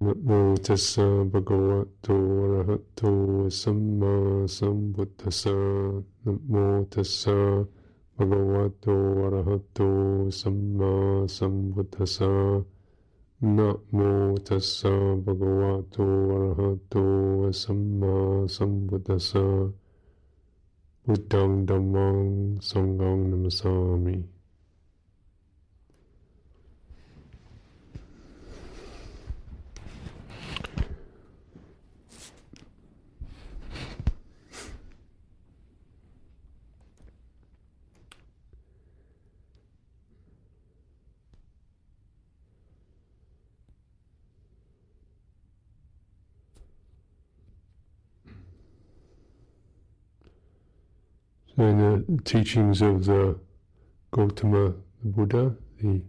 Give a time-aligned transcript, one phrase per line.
[0.00, 5.50] Namo tassa bhagavato arahato samma sambuddhassa
[6.24, 7.66] Namo tassa
[8.16, 8.94] bhagavato
[9.26, 12.64] arahato samma sambuddhassa
[13.42, 18.46] Namo tassa bhagavato arahato samma
[21.66, 24.37] dhammang sanghang namasami in the
[52.24, 53.38] teachings of the
[54.10, 56.00] Gautama Buddha, the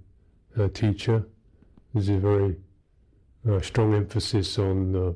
[0.57, 1.25] uh, teacher,
[1.93, 2.55] there's a very
[3.49, 5.11] uh, strong emphasis on uh,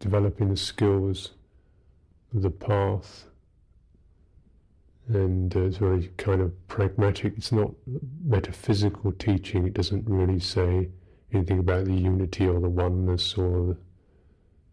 [0.00, 1.32] developing the skills
[2.34, 3.26] of the path,
[5.08, 7.34] and uh, it's very kind of pragmatic.
[7.36, 7.70] It's not
[8.24, 9.66] metaphysical teaching.
[9.66, 10.88] It doesn't really say
[11.32, 13.76] anything about the unity or the oneness, or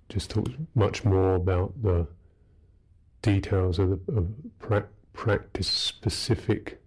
[0.09, 2.07] just talks much more about the
[3.21, 4.27] details of, the, of
[4.59, 6.81] pra- practice specific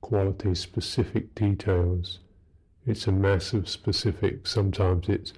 [0.00, 2.20] qualities, specific details.
[2.86, 4.46] It's a mass of specific.
[4.46, 5.32] Sometimes it's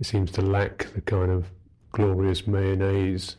[0.00, 1.50] it seems to lack the kind of
[1.92, 3.36] glorious mayonnaise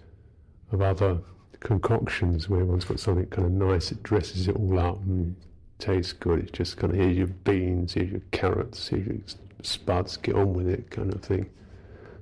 [0.72, 1.20] of other
[1.60, 5.36] concoctions where one's got something kind of nice, it dresses it all up and
[5.78, 6.40] tastes good.
[6.40, 9.20] It's just kind of here's your beans, here's your carrots, here's your
[9.62, 11.50] spuds, get on with it kind of thing.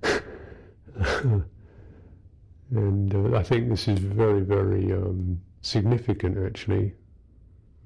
[2.71, 6.93] and uh, I think this is very, very um, significant actually.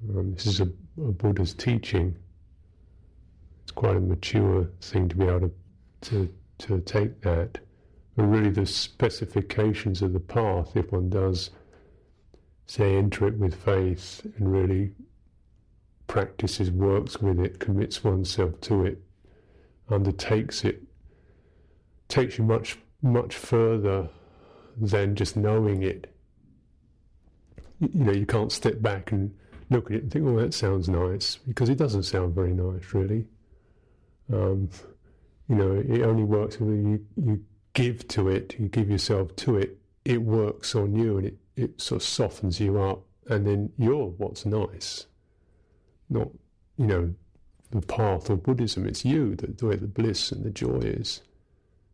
[0.08, 2.16] Um, this is a, a, Buddha's teaching.
[3.62, 5.52] It's quite a mature thing to be able to,
[6.02, 7.58] to, to take that.
[8.16, 11.50] But really, the specifications of the path, if one does,
[12.66, 14.92] say, enter it with faith and really
[16.06, 19.02] practices, works with it, commits oneself to it,
[19.88, 20.82] undertakes it,
[22.08, 24.08] takes you much, much further
[24.76, 26.11] than just knowing it
[27.92, 29.34] you know, you can't step back and
[29.70, 32.94] look at it and think, oh, that sounds nice, because it doesn't sound very nice,
[32.94, 33.26] really.
[34.32, 34.70] Um,
[35.48, 37.44] you know, it only works when you, you
[37.74, 41.80] give to it, you give yourself to it, it works on you and it, it
[41.80, 45.06] sort of softens you up, and then you're what's nice.
[46.08, 46.28] Not,
[46.76, 47.14] you know,
[47.70, 51.22] the path of Buddhism, it's you, the, where the bliss and the joy is.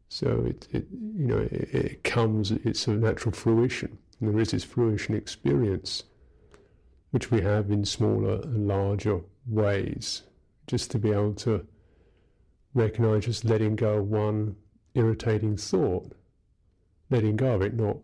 [0.09, 3.99] So it, it you know, it, it comes, it's a natural fruition.
[4.21, 6.05] And there is this fruition experience,
[7.11, 10.23] which we have in smaller and larger ways,
[10.67, 11.67] just to be able to
[12.75, 14.56] recognize just letting go of one
[14.95, 16.12] irritating thought,
[17.11, 17.97] letting go of it, not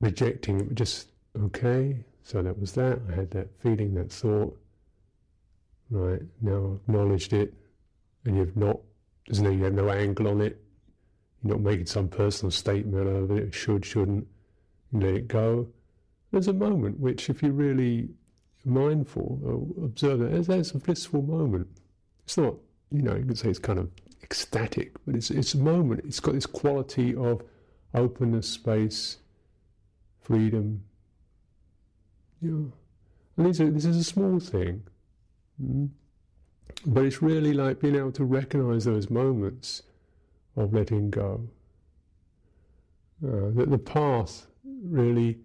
[0.00, 4.56] rejecting it, but just, okay, so that was that, I had that feeling, that thought,
[5.90, 7.54] right, now I've acknowledged it,
[8.24, 8.78] and you've not,
[9.26, 10.62] there's no, you have no angle on it,
[11.42, 14.26] you're not making some personal statement of it, should, shouldn't,
[14.92, 15.68] let it go.
[16.32, 18.08] There's a moment which, if you're really
[18.64, 21.68] mindful or observe it, that's a blissful moment.
[22.24, 22.54] It's not,
[22.90, 23.90] you know, you could say it's kind of
[24.22, 26.02] ecstatic, but it's, it's a moment.
[26.04, 27.42] It's got this quality of
[27.94, 29.18] openness, space,
[30.20, 30.82] freedom.
[32.40, 32.72] Know,
[33.36, 34.82] and these are, this is a small thing.
[35.62, 35.90] Mm?
[36.86, 39.82] But it's really like being able to recognize those moments
[40.56, 41.48] of letting go.
[43.22, 44.46] Uh, that the path
[44.82, 45.38] really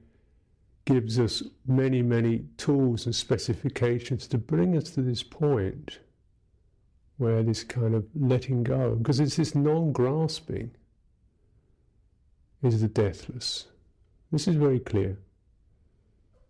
[0.85, 5.99] gives us many, many tools and specifications to bring us to this point
[7.17, 10.71] where this kind of letting go, because it's this non grasping,
[12.61, 13.67] is the deathless.
[14.31, 15.17] This is very clear.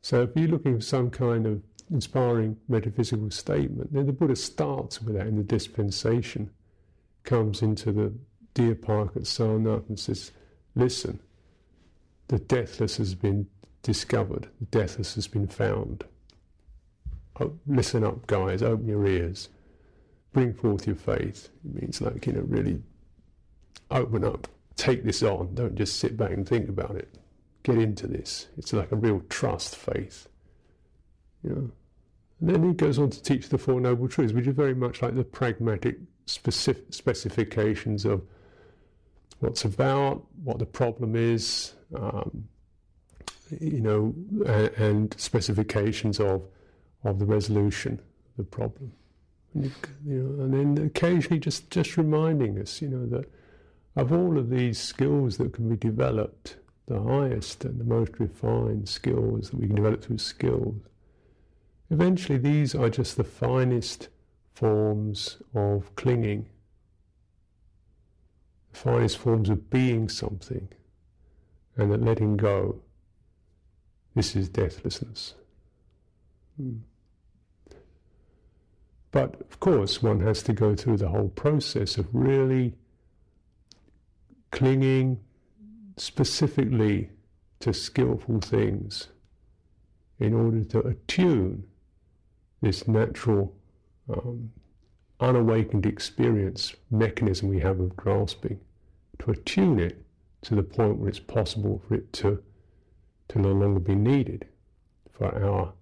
[0.02, 5.02] So if you're looking for some kind of inspiring metaphysical statement, then the Buddha starts
[5.02, 6.50] with that in the dispensation,
[7.24, 8.14] comes into the
[8.54, 10.32] deer park at Sarnath and says,
[10.76, 11.20] listen,
[12.28, 13.48] the deathless has been
[13.84, 16.04] discovered, the deathless has been found.
[17.40, 19.50] Oh, listen up, guys, open your ears,
[20.34, 21.50] bring forth your faith.
[21.66, 22.82] It means, like, you know, really
[23.92, 27.18] open up, take this on, don't just sit back and think about it.
[27.64, 28.48] Get into this.
[28.58, 30.28] It's like a real trust faith.
[31.44, 31.72] You know?
[32.40, 35.02] And then he goes on to teach the Four Noble Truths, which are very much
[35.02, 38.24] like the pragmatic specific specifications of
[39.40, 42.48] what's about, what the problem is, um,
[43.60, 44.14] you know,
[44.46, 46.42] and, and, specifications of
[47.06, 48.92] of the resolution of the problem.
[49.54, 49.72] You,
[50.06, 53.32] you know, and then occasionally just, just reminding us, you know, that
[53.96, 58.90] of all of these skills that can be developed, the highest and the most refined
[58.90, 60.76] skills that we can develop through skills,
[61.90, 64.10] eventually these are just the finest
[64.54, 66.48] forms of clinging,
[68.74, 70.68] the finest forms of being something,
[71.78, 72.82] and that letting go,
[74.16, 75.36] this is deathlessness.
[76.58, 76.78] Hmm.
[79.12, 82.76] But of course, one has to go through the whole process of really
[84.52, 85.20] clinging
[85.98, 87.10] specifically
[87.60, 89.08] to skillful things
[90.20, 91.64] in order to attune
[92.62, 93.54] this natural,
[94.10, 94.52] um,
[95.20, 98.60] unawakened experience mechanism we have of grasping,
[99.20, 100.05] to attune it
[100.46, 102.42] to the point where it's possible for it to,
[103.30, 104.46] to no longer be needed
[105.12, 105.74] for our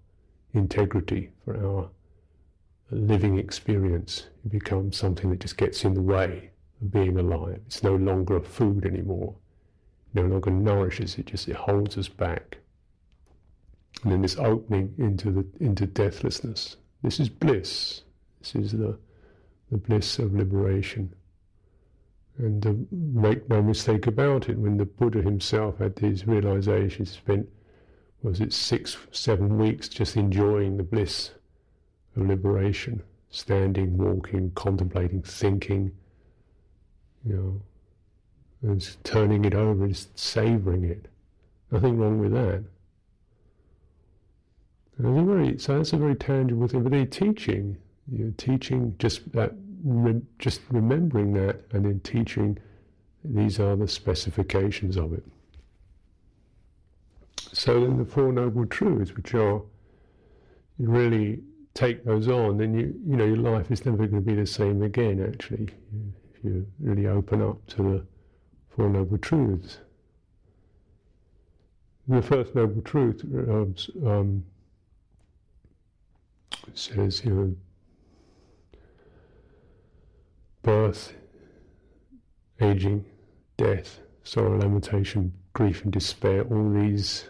[0.54, 1.90] integrity, for our
[2.90, 4.28] living experience.
[4.42, 6.50] It becomes something that just gets in the way
[6.80, 7.60] of being alive.
[7.66, 9.34] It's no longer food anymore.
[10.14, 12.56] It no longer nourishes it, just it holds us back.
[14.02, 16.76] And then this opening into the into deathlessness.
[17.02, 18.02] This is bliss.
[18.40, 18.98] This is the
[19.70, 21.14] the bliss of liberation.
[22.36, 27.48] And uh, make no mistake about it, when the Buddha himself had these realizations, spent
[28.22, 31.32] was it six, seven weeks just enjoying the bliss
[32.16, 35.92] of liberation, standing, walking, contemplating, thinking,
[37.24, 37.34] you
[38.62, 41.06] know, and turning it over, just savoring it.
[41.70, 42.64] Nothing wrong with that.
[44.96, 46.82] And a very, so that's a very tangible thing.
[46.82, 47.76] But they're teaching,
[48.10, 49.52] you know, teaching just that,
[49.84, 52.58] re, just remembering that, and then teaching.
[53.24, 55.24] These are the specifications of it.
[57.52, 59.62] So then the Four Noble Truths, which are
[60.78, 61.40] you really
[61.74, 64.46] take those on, then you you know your life is never going to be the
[64.46, 65.24] same again.
[65.24, 65.68] Actually,
[66.34, 68.06] if you really open up to the
[68.74, 69.78] Four Noble Truths.
[72.08, 74.44] The first Noble Truth um, um,
[76.74, 77.56] says, you know,
[80.64, 81.14] birth,
[82.60, 83.04] aging,
[83.56, 87.28] death, sorrow, lamentation, grief, and despair, all these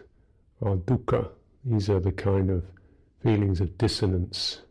[0.62, 1.28] are dukkha.
[1.64, 2.64] These are the kind of
[3.22, 4.62] feelings of dissonance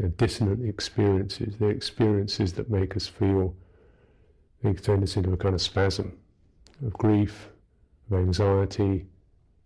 [0.00, 1.56] know, dissonant experiences.
[1.58, 3.54] They're experiences that make us feel,
[4.62, 6.18] they turn us into a kind of spasm
[6.84, 7.48] of grief,
[8.10, 9.06] of anxiety,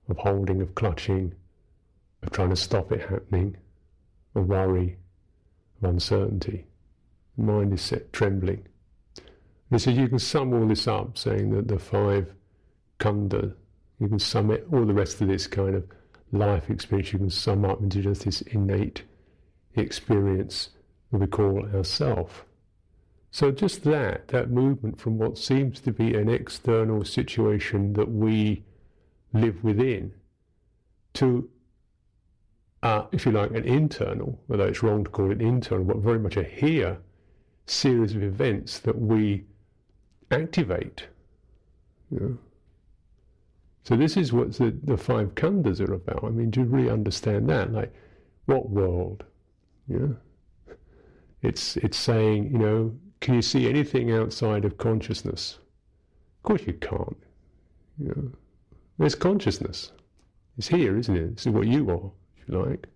[0.09, 1.35] of holding, of clutching,
[2.23, 3.57] of trying to stop it happening,
[4.35, 4.97] of worry,
[5.81, 6.67] of uncertainty.
[7.37, 8.67] Mind is set trembling.
[9.71, 12.33] And so you can sum all this up, saying that the five
[13.01, 13.55] khandha,
[13.99, 15.85] you can sum it, all the rest of this kind of
[16.33, 19.03] life experience, you can sum up into just this innate
[19.75, 20.71] experience
[21.11, 22.45] that we call ourself.
[23.31, 28.63] So just that, that movement from what seems to be an external situation that we
[29.33, 30.13] live within
[31.15, 31.49] to,
[32.85, 36.21] uh, if you like, an internal, although it's wrong to call it internal, but very
[36.21, 36.99] much a here
[37.67, 39.45] series of events that we
[40.31, 41.07] activate.
[42.11, 42.39] You know?
[43.85, 46.25] So this is what the, the five khandhas are about.
[46.25, 47.73] I mean, do you really understand that?
[47.73, 47.93] Like,
[48.47, 49.25] what world?
[49.89, 50.15] Yeah.
[51.43, 55.59] It's it's saying, you know, can you see anything outside of consciousness?
[56.39, 57.17] Of course you can't.
[57.99, 58.33] You know,
[58.99, 59.93] there's consciousness.
[60.57, 61.37] It's here, isn't it?
[61.37, 62.87] This is what you are, if you like.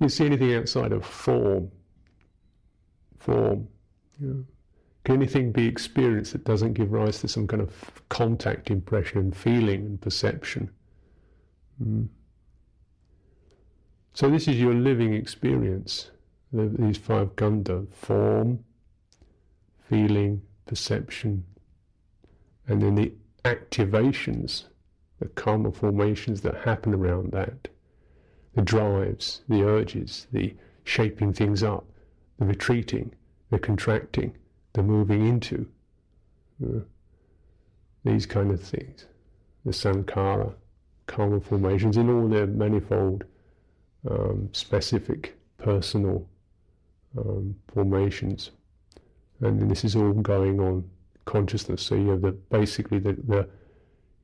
[0.00, 1.70] You see anything outside of form?
[3.18, 3.68] Form.
[4.18, 4.44] Know.
[5.04, 9.36] Can anything be experienced that doesn't give rise to some kind of contact impression, and
[9.36, 10.70] feeling, and perception?
[11.82, 12.08] Mm.
[14.12, 16.10] So this is your living experience.
[16.52, 18.64] These five khandha form,
[19.88, 21.44] feeling, perception,
[22.66, 23.12] and then the
[23.44, 24.64] activations,
[25.20, 27.68] the karma formations that happen around that,
[28.54, 31.86] the drives, the urges, the shaping things up,
[32.38, 33.14] the retreating,
[33.50, 34.36] the contracting,
[34.72, 35.66] the moving into,
[36.64, 36.80] uh,
[38.04, 39.06] these kind of things,
[39.64, 40.54] the sankhara,
[41.06, 43.24] karma formations in all their manifold
[44.08, 46.28] um, specific personal
[47.16, 48.50] um, formations.
[49.40, 50.88] And this is all going on
[51.24, 51.82] consciousness.
[51.82, 53.48] So you have the basically the, the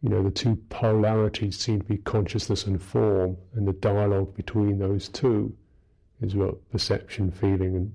[0.03, 4.79] you know the two polarities seem to be consciousness and form, and the dialogue between
[4.79, 5.57] those two
[6.21, 7.95] is what perception, feeling, and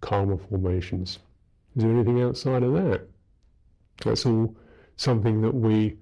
[0.00, 1.18] karma formations.
[1.76, 3.08] Is there anything outside of that?
[4.04, 4.56] That's all
[4.96, 5.96] something that we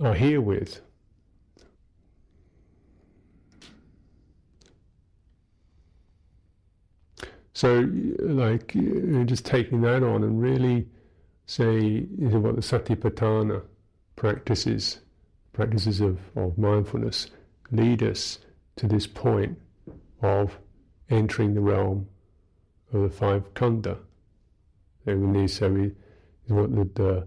[0.00, 0.80] are here with.
[7.52, 7.88] So,
[8.18, 8.74] like,
[9.26, 10.88] just taking that on and really
[11.46, 13.62] say, what the Satipatthana
[14.16, 14.98] practices,
[15.52, 17.30] practices of, of mindfulness,
[17.70, 18.40] lead us
[18.76, 19.56] to this point
[20.20, 20.58] of
[21.08, 22.08] entering the realm
[22.94, 23.98] of the five khandha.
[25.06, 25.92] And so we, is
[26.46, 27.26] what the, the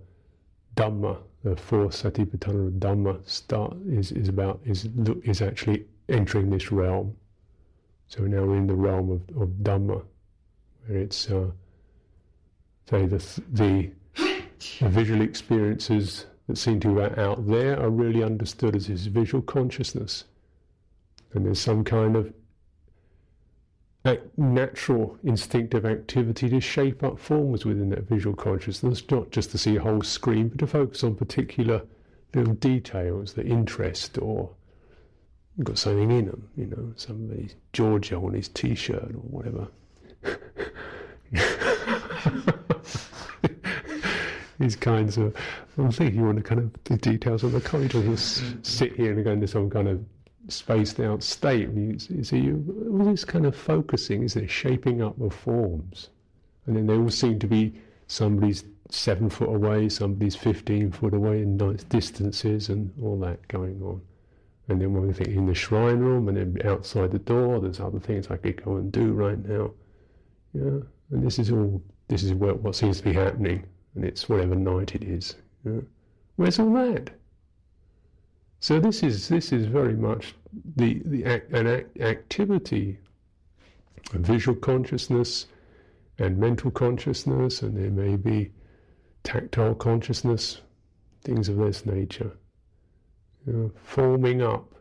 [0.76, 4.88] Dhamma, the fourth Satipatthana Dhamma start is, is about is
[5.24, 7.16] is actually entering this realm.
[8.08, 10.04] So now we're in the realm of, of Dhamma,
[10.86, 11.52] where it's uh,
[12.90, 13.92] say the, the
[14.80, 19.42] the visual experiences that seem to be out there are really understood as this visual
[19.42, 20.24] consciousness.
[21.34, 22.34] And there's some kind of
[24.38, 29.76] natural instinctive activity to shape up forms within that visual consciousness, not just to see
[29.76, 31.82] a whole screen, but to focus on particular
[32.34, 34.50] little details that interest or
[35.64, 39.68] got something in them, you know, somebody's Giorgio on his t-shirt or whatever.
[44.60, 45.36] These kinds of,
[45.78, 48.00] I'm thinking you want to kind of the details of the corridor.
[48.00, 48.66] You just mm.
[48.66, 50.04] sit here and go into some kind of
[50.48, 51.70] spaced out state.
[51.70, 56.10] You, see, you, all this kind of focusing is there shaping up of forms,
[56.66, 61.44] and then they all seem to be somebody's seven foot away, somebody's fifteen foot away
[61.46, 64.02] nice distances, and all that going on.
[64.70, 67.80] And then when we think in the shrine room, and then outside the door, there's
[67.80, 69.72] other things I could go and do right now.
[70.54, 71.82] Yeah, and this is all.
[72.10, 73.66] This is what, what seems to be happening
[73.98, 75.36] and it's whatever night it is.
[76.36, 77.10] Where's all that?
[78.60, 80.36] So this is this is very much
[80.76, 82.98] the the act, an act, activity
[84.14, 85.46] of visual consciousness
[86.20, 88.52] and mental consciousness, and there may be
[89.24, 90.62] tactile consciousness,
[91.24, 92.32] things of this nature,
[93.46, 94.74] you know, forming up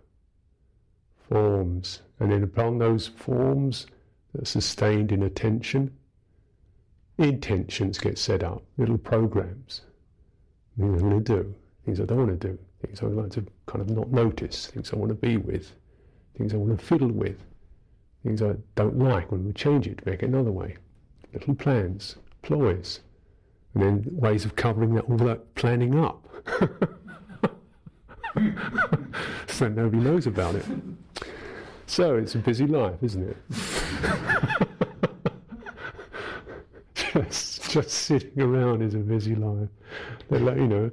[1.28, 3.86] forms, and then upon those forms
[4.32, 5.94] that are sustained in attention,
[7.18, 9.82] intentions get set up, little programs.
[10.78, 11.54] Things I want to do,
[11.84, 14.66] things I don't want to do, things I would like to kind of not notice,
[14.68, 15.72] things I want to be with,
[16.36, 17.38] things I want to fiddle with,
[18.22, 20.76] things I don't like, when we change it, make it another way.
[21.32, 23.00] Little plans, ploys,
[23.74, 26.26] and then ways of covering that, all that planning up.
[29.48, 30.64] so nobody knows about it.
[31.86, 33.36] So it's a busy life, isn't it?
[36.94, 39.68] just just sitting around is a busy life.
[40.30, 40.90] You know,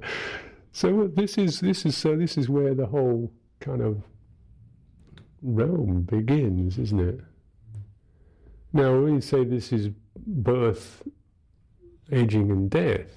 [0.74, 4.02] so this is this is so this is where the whole kind of
[5.40, 7.20] realm begins, isn't it?
[8.72, 9.90] Now, we say this is
[10.26, 11.02] birth,
[12.10, 13.08] aging, and death,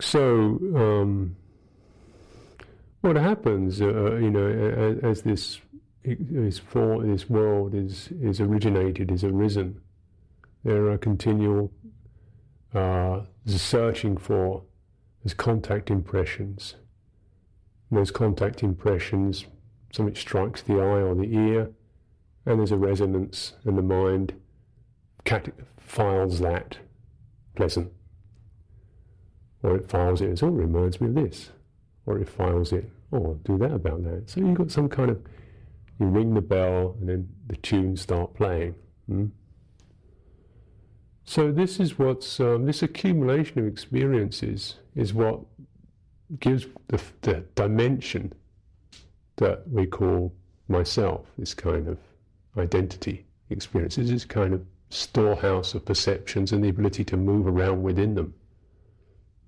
[0.00, 1.36] so um,
[3.00, 5.60] what happens, uh, you know, as, as this
[6.04, 9.80] this, for, this world is is originated, is arisen,
[10.62, 11.72] there are continual
[12.74, 14.62] uh, searching for
[15.22, 16.76] there's contact impressions.
[17.90, 19.46] Those contact impressions,
[19.92, 21.70] something strikes the eye or the ear,
[22.44, 24.34] and there's a resonance, and the mind
[25.78, 26.78] files that
[27.54, 27.92] pleasant,
[29.62, 31.50] or it files it as oh, it reminds me of this
[32.06, 34.28] or it files it, oh, do that about that.
[34.28, 35.22] So you've got some kind of,
[35.98, 38.74] you ring the bell and then the tunes start playing.
[39.08, 39.26] Hmm?
[41.24, 45.40] So this is what's, um, this accumulation of experiences is what
[46.38, 48.32] gives the, the dimension
[49.36, 50.34] that we call
[50.68, 51.98] myself, this kind of
[52.56, 57.82] identity experiences This is kind of storehouse of perceptions and the ability to move around
[57.82, 58.34] within them.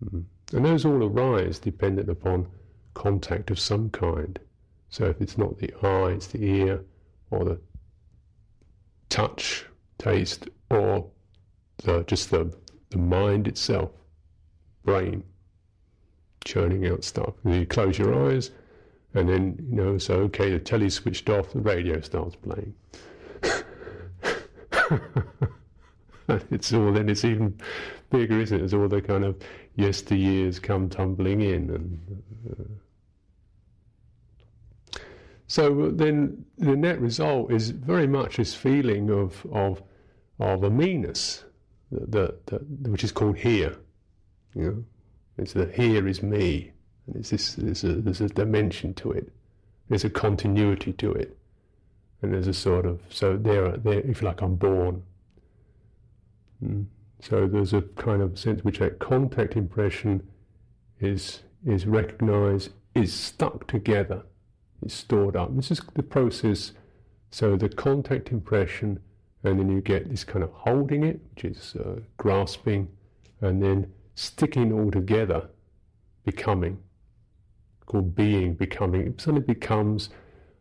[0.04, 0.24] Mm.
[0.52, 2.48] And those all arise dependent upon
[2.94, 4.38] contact of some kind.
[4.90, 6.84] So if it's not the eye, it's the ear,
[7.30, 7.58] or the
[9.08, 9.66] touch,
[9.98, 11.08] taste, or
[11.84, 12.54] the, just the,
[12.90, 13.90] the mind itself,
[14.84, 15.24] brain,
[16.44, 17.34] churning out stuff.
[17.44, 18.50] And you close your eyes,
[19.14, 22.74] and then, you know, so okay, the telly's switched off, the radio starts playing.
[26.50, 27.58] it's all, then it's even
[28.10, 28.64] bigger, isn't it?
[28.64, 29.36] It's all the kind of
[29.78, 31.70] yesteryears come tumbling in.
[31.70, 32.64] And, uh,
[35.48, 39.82] so then the net result is very much this feeling of, of,
[40.40, 41.44] of a meanness,
[41.90, 43.76] that, that, which is called here.
[44.54, 44.84] You know?
[45.38, 46.72] It's the here is me.
[47.06, 49.32] And it's this, there's, a, there's a dimension to it.
[49.88, 51.36] There's a continuity to it.
[52.22, 55.02] And there's a sort of, so there, there if like, I'm born.
[56.64, 56.86] Mm.
[57.20, 60.26] So there's a kind of sense which that contact impression
[61.00, 64.22] is is recognized, is stuck together,
[64.82, 65.54] it's stored up.
[65.56, 66.72] This is the process.
[67.30, 69.00] So the contact impression,
[69.42, 72.88] and then you get this kind of holding it, which is uh, grasping,
[73.40, 75.48] and then sticking all together,
[76.24, 76.78] becoming,
[77.86, 79.06] called being, becoming.
[79.06, 80.10] It suddenly becomes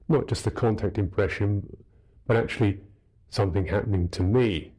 [0.08, 1.78] not just the contact impression,
[2.28, 2.80] but actually
[3.30, 4.74] something happening to me.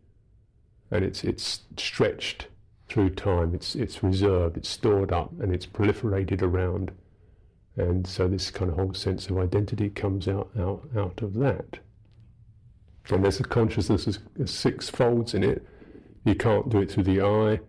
[0.90, 2.48] And it's, it's stretched
[2.88, 6.92] through time, it's, it's reserved, it's stored up, and it's proliferated around.
[7.76, 11.78] And so this kind of whole sense of identity comes out, out, out of that.
[13.10, 15.64] And there's a consciousness of six folds in it.
[16.24, 17.60] You can't do it through the eye,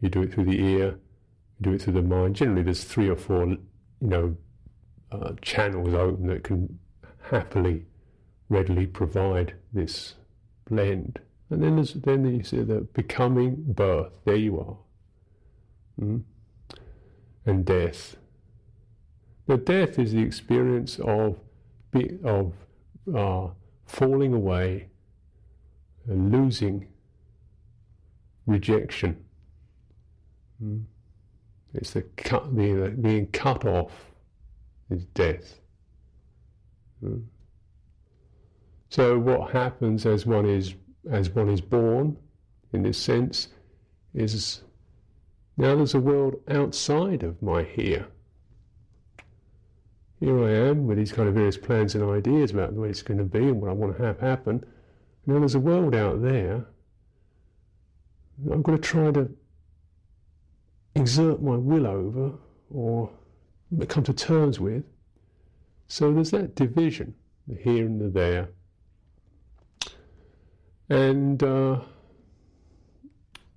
[0.00, 0.98] you do it through the ear,
[1.58, 2.36] you do it through the mind.
[2.36, 3.58] Generally, there's three or four, you
[4.00, 4.36] know,
[5.12, 6.78] uh, channels open that can
[7.30, 7.84] happily,
[8.48, 10.14] readily provide this
[10.68, 11.20] blend.
[11.50, 14.12] And then there's then you see the becoming birth.
[14.24, 14.76] There you are.
[16.04, 16.22] Mm?
[17.44, 18.16] And death.
[19.48, 21.38] Now, death is the experience of
[22.24, 22.52] of
[23.14, 23.48] uh,
[23.86, 24.88] falling away,
[26.06, 26.86] and losing,
[28.46, 29.24] rejection.
[30.62, 30.84] Mm?
[31.74, 33.92] It's the cut, the, being cut off
[34.90, 35.60] is death.
[37.02, 37.24] Mm?
[38.88, 40.74] So what happens as one is
[41.10, 42.16] as one is born,
[42.72, 43.48] in this sense,
[44.14, 44.62] is
[45.56, 48.06] now there's a world outside of my here.
[50.20, 53.02] Here I am with these kind of various plans and ideas about the way it's
[53.02, 54.64] going to be and what I want to have happen.
[55.26, 56.66] Now there's a world out there
[58.50, 59.30] I've got to try to
[60.94, 62.32] exert my will over
[62.70, 63.10] or
[63.88, 64.84] come to terms with.
[65.88, 67.14] So there's that division,
[67.46, 68.48] the here and the there.
[70.88, 71.80] And uh,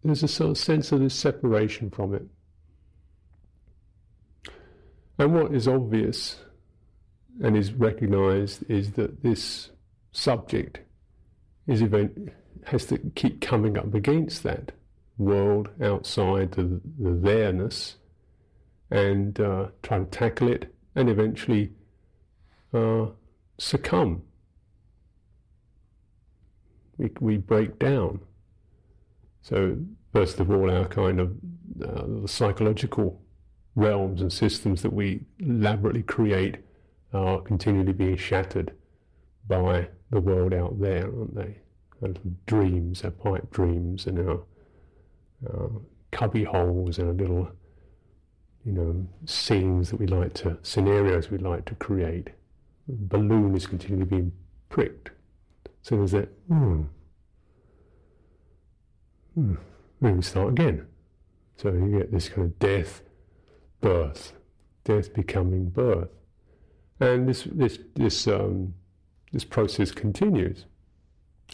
[0.04, 2.26] there's a sort of sense of this separation from it.
[5.18, 6.38] And what is obvious
[7.42, 9.72] and is recognized is that this
[10.12, 10.80] subject
[11.68, 12.30] is event
[12.66, 14.72] has to keep coming up against that
[15.18, 17.96] world outside the, the there-ness
[18.92, 21.72] and uh, try to tackle it and eventually
[22.74, 23.06] uh,
[23.58, 24.22] succumb
[26.98, 28.20] we, we break down.
[29.42, 29.78] So,
[30.14, 31.32] first of all, our kind of
[31.84, 33.22] uh, the psychological
[33.76, 36.58] realms and systems that we elaborately create
[37.14, 38.74] are continually being shattered
[39.48, 41.58] by the world out there, aren't they?
[42.02, 42.14] Our
[42.46, 44.44] dreams, our pipe dreams, and our,
[45.48, 45.72] our
[46.12, 47.50] cubby holes, and our little,
[48.66, 52.30] you know, scenes that we like to, scenarios we like to create.
[52.88, 54.32] The balloon is continually being
[54.70, 55.12] pricked
[55.84, 56.84] so there's that, hmm,
[59.36, 59.56] hmm,
[60.00, 60.88] then we start again.
[61.58, 63.02] So you get this kind of death,
[63.82, 64.32] birth,
[64.86, 66.08] death becoming birth.
[67.04, 68.74] And this, this, this, um,
[69.32, 70.66] this process continues.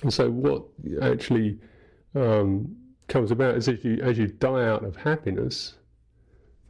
[0.04, 0.64] And so what
[1.02, 1.60] actually
[2.16, 2.76] um,
[3.08, 5.76] comes about is as you, as you die out of happiness,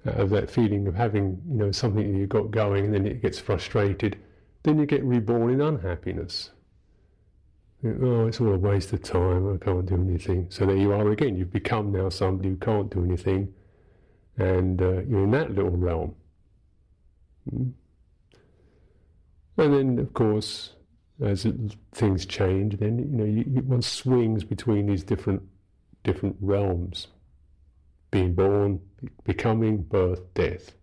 [0.08, 3.06] out of that feeling of having, you know, something that you've got going and then
[3.06, 4.18] it gets frustrated,
[4.64, 6.52] then you get reborn in unhappiness
[7.86, 10.48] oh, it's all a waste of time, I can't do anything.
[10.50, 13.54] So there you are again, you've become now somebody who can't do anything,
[14.38, 16.16] and uh, you're in that little realm.
[17.54, 17.74] Mm.
[19.60, 20.74] And then, of course,
[21.22, 21.56] as it,
[21.92, 25.44] things change, then you know you, you, one swings between these different
[26.04, 27.08] different realms:
[28.10, 28.80] being born,
[29.26, 30.74] becoming, birth, death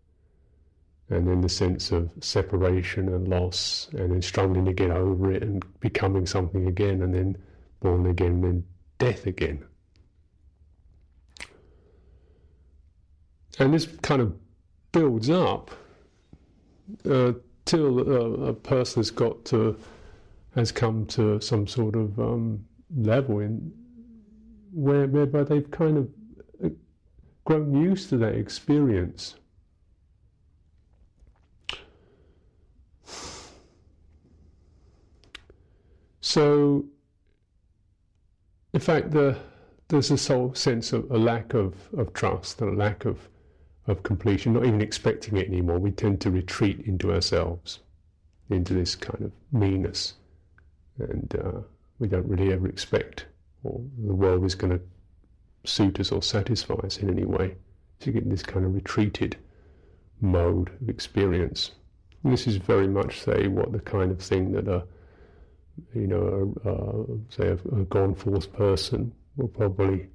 [1.09, 5.43] and then the sense of separation and loss, and then struggling to get over it
[5.43, 7.37] and becoming something again, and then
[7.81, 8.65] born again, and then
[8.99, 9.65] death again.
[13.59, 14.37] And this kind of
[14.91, 15.71] builds up
[17.09, 17.33] uh,
[17.67, 19.79] till a, a person has got to,
[20.55, 22.65] has come to some sort of um,
[22.97, 23.73] level in
[24.73, 26.09] where, whereby they've kind of
[26.65, 26.69] uh,
[27.45, 29.35] grown used to that experience.
[36.21, 36.85] So,
[38.75, 39.39] in fact, the,
[39.89, 43.29] there's this whole sense of a lack of, of trust and a lack of,
[43.87, 45.79] of completion, not even expecting it anymore.
[45.79, 47.81] We tend to retreat into ourselves,
[48.51, 50.15] into this kind of meanness.
[50.99, 51.61] And uh,
[51.99, 53.27] we don't really ever expect
[53.67, 54.81] or the world is going to
[55.69, 57.57] suit us or satisfy us in any way.
[58.01, 59.37] So you get this kind of retreated
[60.21, 61.73] mode of experience.
[62.23, 64.85] And this is very much, say, what the kind of thing that a
[65.95, 70.09] you know, uh, say a, a gone forth person will probably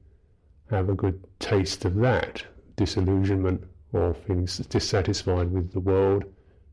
[0.72, 2.44] have a good taste of that
[2.76, 6.24] disillusionment or feeling dissatisfied with the world,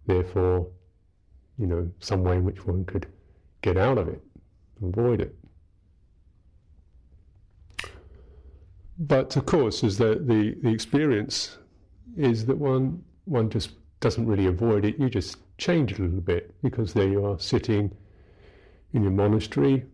[0.07, 0.67] therefore,
[1.59, 3.07] you know, some way in which one could
[3.63, 4.23] get out of it,
[4.83, 5.35] avoid it.
[8.99, 11.59] But of course, is that the, the experience
[12.17, 14.99] is that one one just doesn't really avoid it.
[14.99, 17.95] You just change it a little bit because there you are sitting
[18.93, 19.85] in your monastery,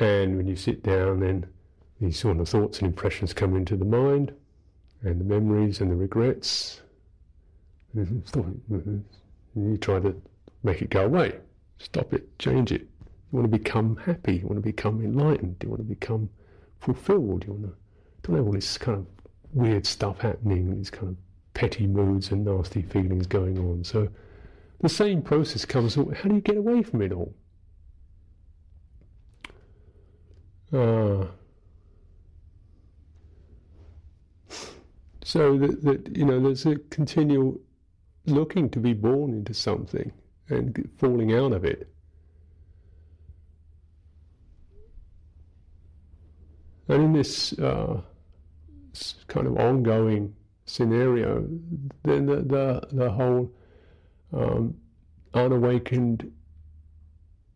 [0.00, 1.46] and when you sit down, then
[2.00, 4.32] these sort of thoughts and impressions come into the mind,
[5.04, 6.80] and the memories and the regrets.
[7.94, 8.24] And
[9.54, 10.20] you try to
[10.62, 11.38] make it go away,
[11.78, 12.80] stop it, change it.
[12.80, 14.36] You want to become happy.
[14.36, 15.56] You want to become enlightened.
[15.62, 16.30] You want to become
[16.80, 17.44] fulfilled.
[17.46, 17.74] You want to
[18.22, 19.06] don't have all this kind of
[19.52, 20.74] weird stuff happening.
[20.74, 21.16] These kind of
[21.52, 23.84] petty moods and nasty feelings going on.
[23.84, 24.08] So
[24.80, 25.94] the same process comes.
[25.94, 27.34] How do you get away from it all?
[30.72, 31.26] Uh,
[35.24, 37.58] so that, that you know, there's a continual
[38.26, 40.12] looking to be born into something
[40.50, 41.88] and falling out of it.
[46.88, 48.02] And in this uh,
[49.26, 50.34] kind of ongoing
[50.66, 51.48] scenario,
[52.02, 53.50] then the, the, the whole
[54.34, 54.74] um,
[55.32, 56.30] unawakened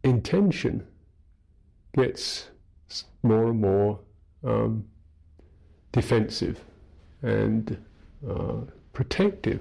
[0.04, 0.86] intention
[1.94, 2.48] gets
[3.22, 4.00] more and more
[4.42, 4.86] um,
[5.92, 6.64] defensive
[7.22, 7.76] and
[8.28, 8.60] uh,
[8.92, 9.60] protective.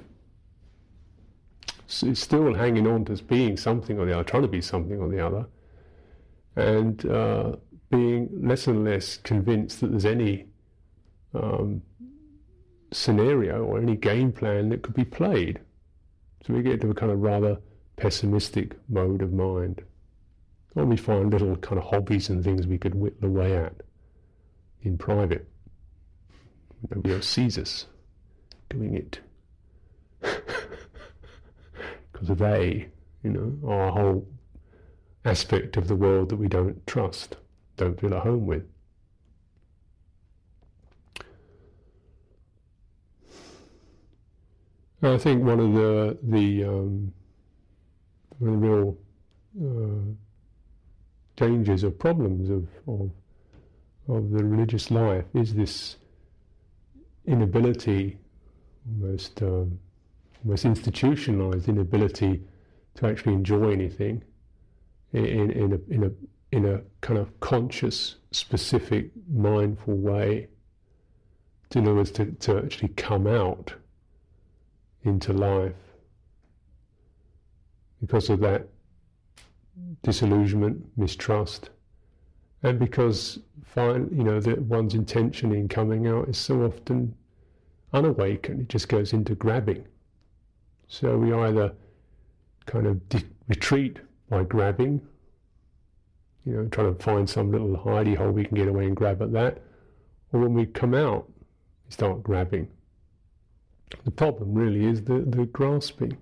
[1.87, 4.99] So it's still hanging on to being something or the other, trying to be something
[4.99, 5.45] or the other,
[6.55, 7.55] and uh,
[7.89, 10.47] being less and less convinced that there's any
[11.33, 11.81] um,
[12.91, 15.59] scenario or any game plan that could be played.
[16.45, 17.57] So we get to a kind of rather
[17.95, 19.81] pessimistic mode of mind.
[20.75, 23.73] Or we find little kind of hobbies and things we could whittle away at
[24.83, 25.47] in private.
[26.89, 27.87] Nobody else sees us
[28.69, 29.19] doing it.
[32.11, 32.89] Because of they,
[33.23, 34.27] you know, a whole
[35.23, 37.37] aspect of the world that we don't trust,
[37.75, 38.63] don't feel at home with.
[45.03, 47.13] I think one of the the um,
[48.39, 48.97] one of the real
[49.61, 50.11] uh,
[51.35, 53.11] dangers or problems of, of
[54.07, 55.97] of the religious life is this
[57.27, 58.17] inability,
[58.87, 59.79] almost um,
[60.43, 62.41] almost institutionalized inability
[62.95, 64.23] to actually enjoy anything
[65.13, 70.47] in, in, a, in, a, in a kind of conscious, specific, mindful way.
[71.75, 73.73] In other words, to, to actually come out
[75.03, 75.73] into life
[77.99, 78.67] because of that
[80.03, 81.69] disillusionment, mistrust,
[82.63, 87.13] and because find, you know that one's intention in coming out is so often
[87.93, 89.85] unawakened, it just goes into grabbing.
[90.87, 91.73] So we either
[92.65, 93.97] kind of de- retreat
[94.29, 95.01] by grabbing,
[96.45, 99.21] you know, trying to find some little hidey hole we can get away and grab
[99.21, 99.61] at that,
[100.31, 101.29] or when we come out,
[101.85, 102.67] we start grabbing.
[104.03, 106.17] The problem really is the, the grasping.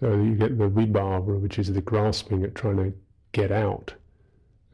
[0.00, 2.92] So you get the vibhava, which is the grasping at trying to
[3.32, 3.94] get out.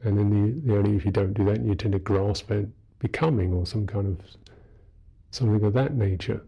[0.03, 2.65] And then the, the only if you don't do that, you tend to grasp at
[2.99, 4.25] becoming or some kind of
[5.31, 6.45] something of that nature.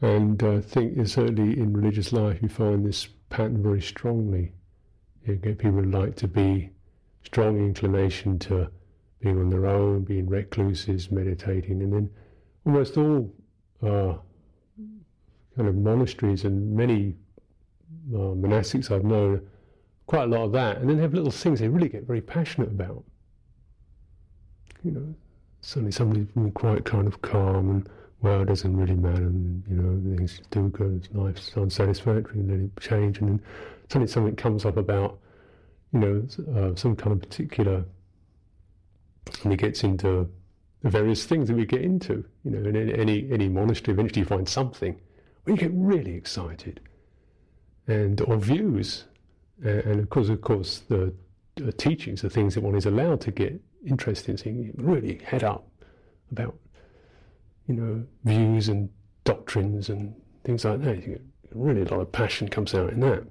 [0.00, 4.52] And I think certainly in religious life you find this pattern very strongly.
[5.26, 6.70] You get people who like to be
[7.22, 8.70] strong inclination to
[9.20, 12.10] being on their own, being recluses, meditating, and then
[12.64, 13.32] almost all
[13.82, 14.14] uh,
[15.56, 17.14] kind of monasteries and many
[18.14, 19.46] uh, monastics I've known,
[20.06, 22.20] quite a lot of that, and then they have little things they really get very
[22.20, 23.04] passionate about.
[24.84, 25.14] You know,
[25.60, 27.88] suddenly somebody's quite kind of calm and
[28.22, 32.72] well, it doesn't really matter, and you know, things do go, life's unsatisfactory, and then
[32.74, 33.42] it change, and then
[33.88, 35.18] suddenly something comes up about,
[35.92, 37.84] you know, uh, some kind of particular
[39.42, 40.28] and he gets into
[40.82, 42.24] the various things that we get into.
[42.44, 44.98] You know, in any any monastery, eventually you find something
[45.46, 46.80] where you get really excited,
[47.86, 49.04] and or views,
[49.62, 51.14] and of course, of course, the
[51.64, 55.44] uh, teachings, the things that one is allowed to get interested in, seeing really head
[55.44, 55.68] up
[56.30, 56.58] about,
[57.66, 58.90] you know, views and
[59.24, 61.06] doctrines and things like that.
[61.06, 61.20] You
[61.52, 63.24] really a lot of passion comes out in that.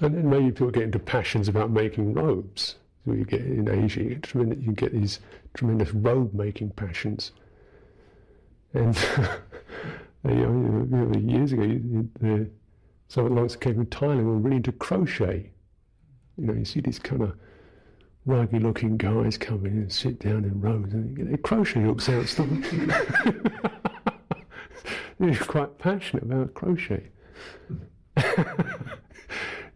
[0.00, 2.76] And then maybe people get into passions about making robes
[3.16, 5.20] you get in Asia, you get, you get these
[5.54, 7.32] tremendous robe making passions.
[8.74, 8.96] And
[10.34, 11.62] you know, years ago,
[12.20, 12.50] the,
[13.08, 15.50] someone like came from Thailand were really into crochet.
[16.36, 17.34] You know, you see these kind of
[18.26, 22.08] ruggy looking guys come in and sit down in rows and get their crochet hooks
[22.08, 22.26] out
[25.18, 27.08] They're quite passionate about crochet.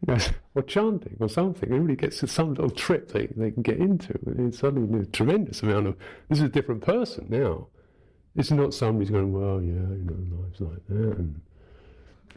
[0.06, 1.68] yes, or chanting or something.
[1.68, 4.18] Everybody gets to some little trip they, they can get into.
[4.26, 5.96] And suddenly a tremendous amount of,
[6.28, 7.68] this is a different person now.
[8.34, 11.18] It's not somebody's going, well, yeah, you know, life's like that.
[11.18, 11.40] And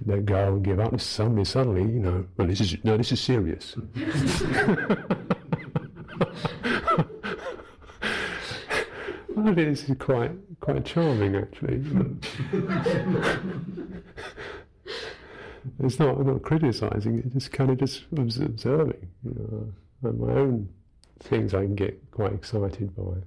[0.05, 0.93] let go and give up.
[0.93, 3.75] It's somebody suddenly, you know, well, this is, no, this is serious.
[9.37, 11.83] I think this is quite quite charming, actually.
[15.79, 19.07] it's not I'm not criticising it, just kind of just observing.
[19.23, 20.69] You know, my own
[21.19, 23.21] things I can get quite excited by.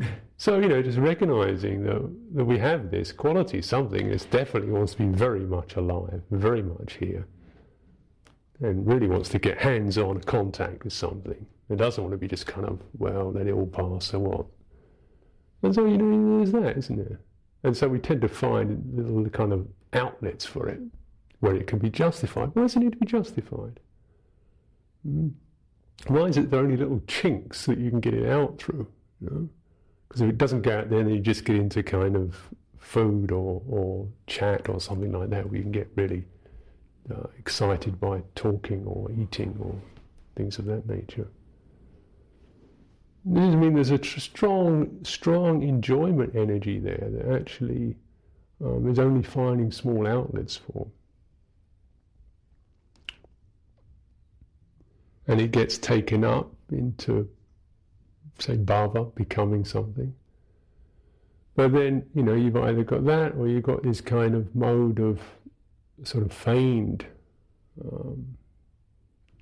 [0.38, 4.92] So you know, just recognizing that that we have this quality, something that definitely wants
[4.92, 7.26] to be very much alive, very much here,
[8.60, 11.46] and really wants to get hands-on contact with something.
[11.70, 14.46] It doesn't want to be just kind of well, let it all pass, so what?
[15.62, 17.20] And so you know, there's that, isn't there?
[17.64, 20.80] And so we tend to find little kind of outlets for it
[21.40, 22.50] where it can be justified.
[22.54, 23.80] Why does it need to be justified?
[25.06, 25.32] Mm.
[26.08, 28.86] Why is it there are only little chinks that you can get it out through?
[29.20, 29.48] You know?
[30.08, 32.36] Because if it doesn't go out there, then you just get into kind of
[32.78, 36.24] food or, or chat or something like that where you can get really
[37.12, 39.74] uh, excited by talking or eating or
[40.36, 41.28] things of that nature.
[43.26, 47.96] I mean there's a tr- strong, strong enjoyment energy there that actually
[48.64, 50.86] um, is only finding small outlets for.
[55.26, 57.28] And it gets taken up into
[58.38, 60.14] say bhava, becoming something.
[61.54, 65.00] But then, you know, you've either got that or you've got this kind of mode
[65.00, 65.20] of
[66.04, 67.06] sort of feigned
[67.82, 68.36] um,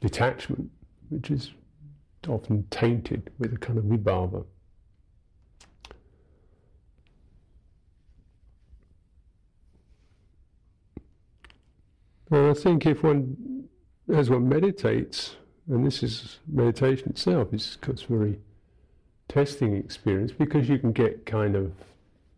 [0.00, 0.70] detachment,
[1.08, 1.50] which is
[2.28, 4.44] often tainted with a kind of vibhava.
[12.30, 13.68] And I think if one,
[14.12, 15.36] as one meditates,
[15.68, 18.38] and this is meditation itself, it's, it's very
[19.28, 21.72] testing experience because you can get kind of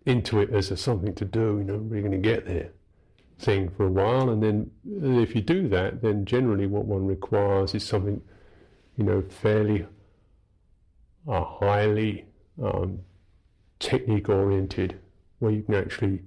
[0.05, 2.71] into it as a something to do, you know, we're going to get there
[3.39, 4.31] thing for a while.
[4.31, 4.71] And then
[5.21, 8.23] if you do that, then generally what one requires is something,
[8.97, 9.87] you know, fairly
[11.29, 12.25] uh, highly
[12.63, 13.01] um,
[13.79, 14.99] technique oriented,
[15.39, 16.23] where you can actually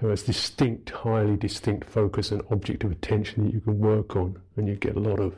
[0.00, 4.40] have a distinct, highly distinct focus and object of attention that you can work on,
[4.56, 5.34] and you get a lot of,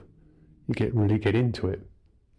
[0.68, 1.82] you get really get into it.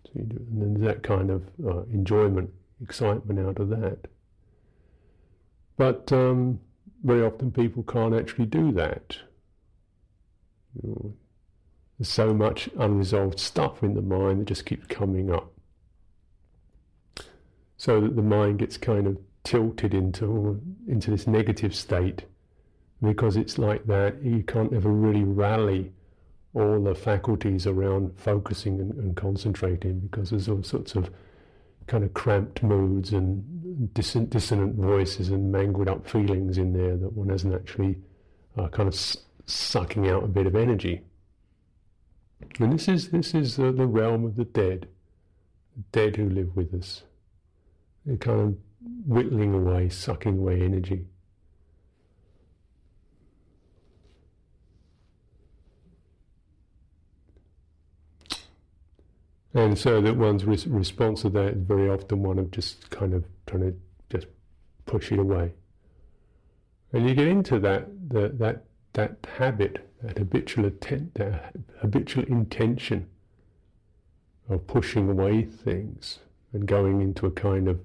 [0.09, 2.49] So you do, and then that kind of uh, enjoyment,
[2.81, 4.07] excitement out of that.
[5.77, 6.59] But um,
[7.03, 9.17] very often people can't actually do that.
[10.81, 11.13] You know,
[11.97, 15.53] there's so much unresolved stuff in the mind that just keeps coming up.
[17.77, 22.25] So that the mind gets kind of tilted into into this negative state
[23.01, 25.93] because it's like that you can't ever really rally
[26.59, 31.09] all the faculties around focusing and, and, concentrating because there's all sorts of
[31.87, 37.13] kind of cramped moods and dissonant, dissonant voices and mangled up feelings in there that
[37.13, 37.97] one hasn't actually
[38.57, 41.01] uh, kind of s- sucking out a bit of energy.
[42.59, 44.87] And this is this is uh, the realm of the dead,
[45.75, 47.03] the dead who live with us.
[48.05, 48.57] They're kind of
[49.05, 51.05] whittling away, sucking away energy.
[59.53, 63.13] And so that one's re- response to that is very often one of just kind
[63.13, 63.75] of trying to
[64.09, 64.27] just
[64.85, 65.53] push it away.
[66.93, 73.07] And you get into that the, that that habit, that habitual atten- that habitual intention
[74.49, 76.19] of pushing away things
[76.53, 77.79] and going into a kind of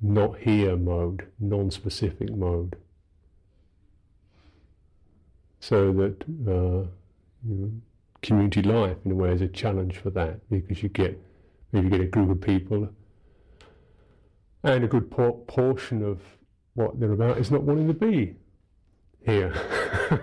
[0.00, 2.76] not here mode, non-specific mode.
[5.60, 6.86] So that uh,
[7.46, 7.70] you know,
[8.26, 11.18] community life in a way is a challenge for that because you get
[11.72, 12.88] maybe get a group of people
[14.64, 16.20] and a good por- portion of
[16.74, 18.34] what they're about is not wanting to be
[19.24, 19.52] here.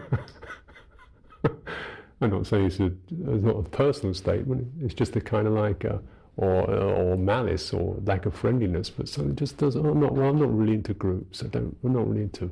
[2.22, 4.68] I'm not saying it's, a, it's not a personal statement.
[4.82, 6.02] It's just a kind of like a,
[6.36, 9.76] or or malice or lack of friendliness, but something just does.
[9.76, 10.14] Oh, I'm not.
[10.14, 11.44] Well, I'm not really into groups.
[11.44, 11.76] I don't.
[11.84, 12.52] I'm not really into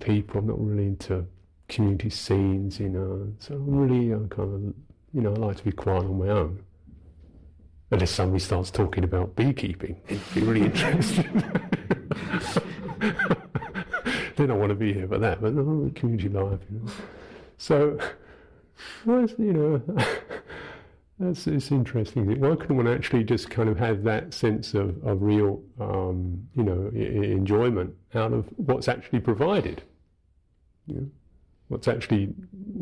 [0.00, 0.40] people.
[0.40, 1.24] I'm not really into
[1.68, 3.32] community scenes, you know.
[3.38, 4.74] So I'm really uh, kind of,
[5.12, 6.62] you know, I like to be quiet on my own.
[7.90, 11.24] Unless somebody starts talking about beekeeping, it'd be really interesting.
[14.36, 16.92] then I want to be here for that, but no, community life, you know.
[17.56, 17.98] So,
[19.04, 19.82] well, you know,
[21.18, 22.40] That's it's interesting.
[22.40, 26.64] Why couldn't one actually just kind of have that sense of, of real, um, you
[26.64, 29.82] know, I- enjoyment out of what's actually provided?
[30.88, 31.08] Know,
[31.68, 32.34] what's actually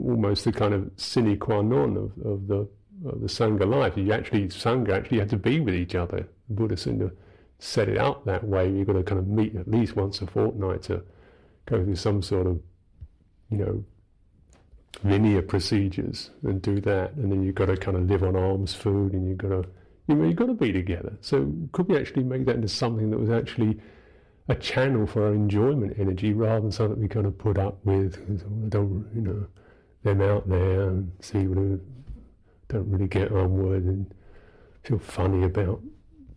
[0.05, 2.68] almost the kind of sine qua non of, of the
[3.05, 3.97] of the sangha life.
[3.97, 6.29] You actually sangha actually had to be with each other.
[6.49, 7.12] The Buddha seemed to
[7.59, 8.68] set it up that way.
[8.71, 11.03] You've got to kind of meet at least once a fortnight to
[11.66, 12.61] go through some sort of,
[13.51, 13.85] you know,
[15.05, 18.75] Vinaya procedures and do that, and then you've got to kind of live on alms
[18.75, 19.64] food, and you've got to,
[20.07, 21.16] you know, you've got to be together.
[21.21, 23.81] So could we actually make that into something that was actually
[24.53, 28.17] a channel for our enjoyment energy rather than something we kind of put up with?
[28.71, 29.47] Don't, you know,
[30.03, 31.81] them out there and see what
[32.69, 34.12] don't really get on with and
[34.83, 35.81] feel funny about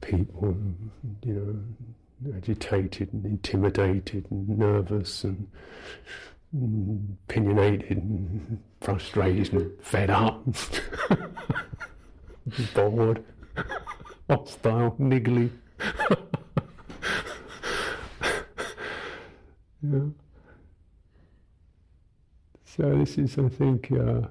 [0.01, 0.91] people, and,
[1.23, 5.47] you know, agitated and intimidated and nervous and
[6.55, 10.43] mm, opinionated and frustrated and fed up,
[12.73, 13.23] bored,
[14.29, 15.49] hostile, niggly.
[19.91, 20.09] yeah.
[22.65, 24.27] So this is, I think, uh,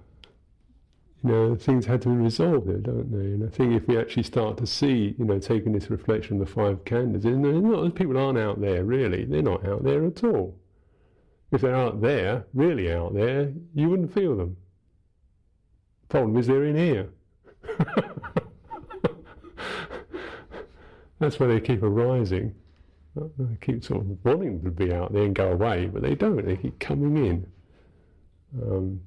[1.22, 3.32] you know, things had to be resolved there, don't they?
[3.32, 6.46] And I think if we actually start to see, you know, taking this reflection of
[6.46, 9.24] the five not, people aren't out there really.
[9.24, 10.58] They're not out there at all.
[11.50, 14.56] If they're out there, really out there, you wouldn't feel them.
[16.08, 17.08] Problem is they're in here.
[21.18, 22.54] That's why they keep arising.
[23.16, 26.44] They keep sort of wanting to be out there and go away, but they don't.
[26.44, 27.46] They keep coming in.
[28.60, 29.00] Um,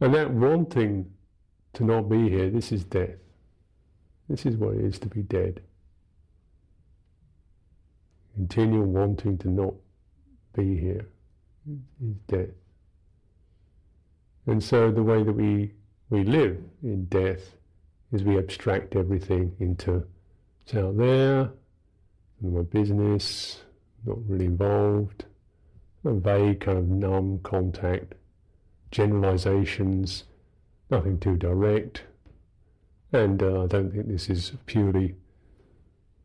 [0.00, 1.10] and that wanting
[1.74, 3.16] to not be here, this is death.
[4.28, 5.60] This is what it is to be dead
[8.34, 9.74] continual wanting to not
[10.54, 11.06] be here
[12.02, 12.54] is death.
[14.46, 15.72] And so the way that we,
[16.10, 17.56] we live in death
[18.12, 20.04] is we abstract everything into
[20.62, 21.50] it's out there,
[22.40, 23.62] my business,
[24.04, 25.24] not really involved,
[26.04, 28.14] a vague kind of numb contact,
[28.90, 30.24] generalizations,
[30.90, 32.04] nothing too direct.
[33.12, 35.16] And uh, I don't think this is purely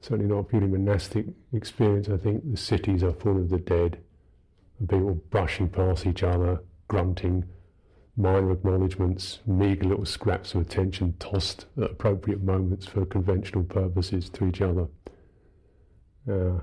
[0.02, 2.08] certainly not purely monastic experience.
[2.10, 4.00] I think the cities are full of the dead,
[4.80, 7.46] and people brushing past each other, grunting,
[8.18, 14.48] minor acknowledgements, meagre little scraps of attention tossed at appropriate moments for conventional purposes to
[14.48, 14.88] each other.
[16.28, 16.60] Uh,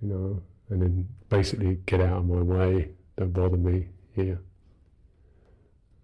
[0.00, 4.40] you know, and then basically get out of my way, don't bother me here.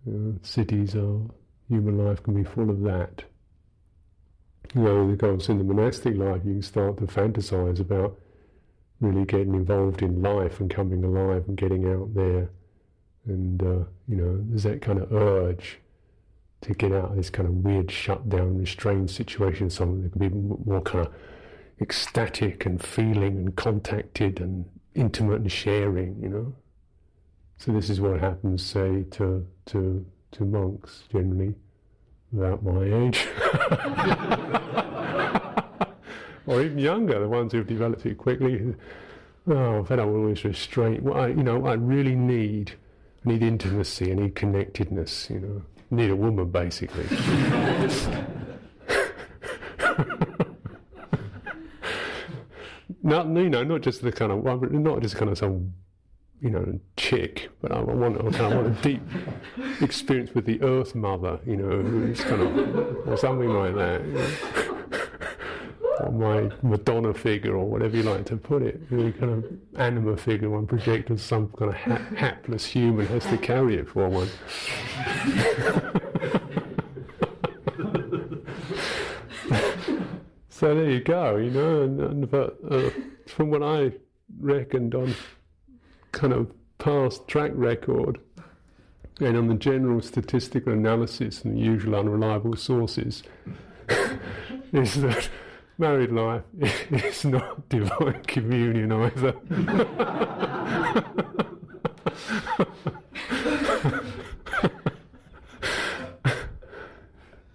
[0.07, 1.21] You know, cities are,
[1.69, 3.25] human life can be full of that
[4.75, 8.19] you know, because in the monastic life you can start to fantasize about
[9.01, 12.51] really getting involved in life and coming alive and getting out there.
[13.27, 15.79] And, uh, you know, there's that kind of urge
[16.63, 20.29] to get out of this kind of weird, shut down, restrained situation, something that can
[20.29, 21.13] be more kind of
[21.81, 26.55] ecstatic and feeling and contacted and intimate and sharing, you know.
[27.57, 31.55] So this is what happens, say, to, to, to monks generally
[32.33, 33.27] about my age.
[36.47, 38.75] or even younger, the ones who've developed it quickly.
[39.47, 41.03] Oh, up with all this restraint.
[41.03, 42.73] What I, you know, I really need,
[43.25, 45.63] I need intimacy, I need connectedness, you know.
[45.93, 47.05] I need a woman, basically.
[53.03, 55.75] not, you know, not just the kind of, not just kind of some
[56.41, 59.03] you know, chick, but I want, I kind of want a deep
[59.81, 64.05] experience with the Earth Mother, you know, who's kind of, or something like that.
[64.07, 64.70] You know?
[66.01, 69.45] Or my Madonna figure, or whatever you like to put it, really kind of
[69.77, 73.89] anima figure one projected as some kind of ha- hapless human has to carry it
[73.89, 74.29] for one.
[80.49, 82.91] so there you go, you know, and, and but, uh,
[83.27, 83.93] from what I
[84.41, 85.15] reckoned on
[86.13, 88.19] kind of past track record
[89.21, 93.23] and on the general statistical analysis and the usual unreliable sources
[94.73, 95.29] is that
[95.81, 96.43] married life
[96.91, 99.35] is not divine communion either.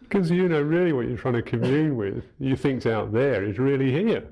[0.01, 3.59] Because you know really what you're trying to commune with, you think's out there is
[3.59, 4.23] really here.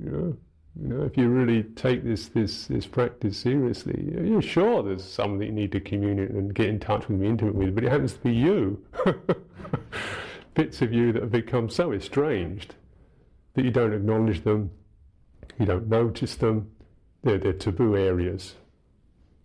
[0.00, 0.36] You know?
[0.80, 5.40] You know, if you really take this this this practice seriously, you're sure there's someone
[5.40, 7.82] that you need to communicate and get in touch with and be intimate with, but
[7.82, 8.84] it happens to be you.
[10.54, 12.76] Bits of you that have become so estranged
[13.56, 14.70] that you don't acknowledge them,
[15.58, 16.70] you don't notice them.
[17.24, 18.54] They're, they're taboo areas,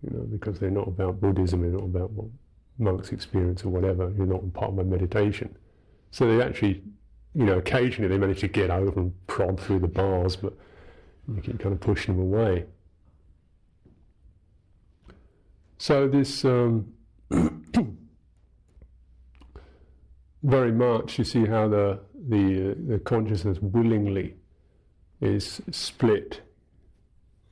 [0.04, 2.28] you know, because they're not about Buddhism, they're not about what
[2.78, 4.12] monk's experience or whatever.
[4.16, 5.56] You're not part of my meditation.
[6.12, 6.84] So they actually,
[7.34, 10.54] you know, occasionally they manage to get over and prod through the bars, but
[11.34, 12.66] you keep kind of pushing them away.
[15.78, 16.94] So this um,
[20.44, 24.36] very much you see how the the, uh, the consciousness willingly
[25.22, 26.42] is split,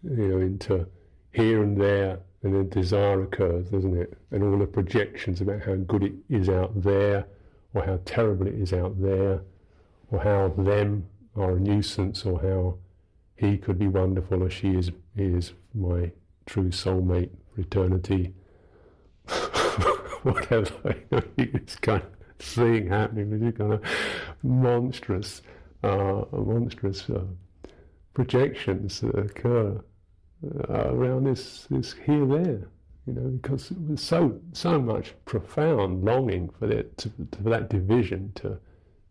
[0.03, 0.87] you know, into
[1.31, 4.17] here and there, and then desire occurs, doesn't it?
[4.31, 7.27] And all the projections about how good it is out there,
[7.73, 9.41] or how terrible it is out there,
[10.11, 11.05] or how them
[11.35, 12.77] are a nuisance, or how
[13.35, 16.11] he could be wonderful, or she is is my
[16.45, 18.33] true soulmate for eternity.
[20.23, 20.95] Whatever,
[21.37, 23.83] it's kind of thing happening, this kind of
[24.43, 25.41] monstrous,
[25.83, 27.23] uh, monstrous uh,
[28.13, 29.81] projections that occur
[30.69, 32.67] uh, around this, this here there,
[33.05, 37.69] you know, because it was so so much profound longing for that to, for that
[37.69, 38.57] division to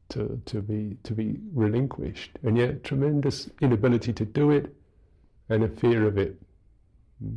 [0.08, 4.74] to to be to be relinquished, and yet tremendous inability to do it,
[5.48, 6.36] and a fear of it.
[7.22, 7.34] Hmm.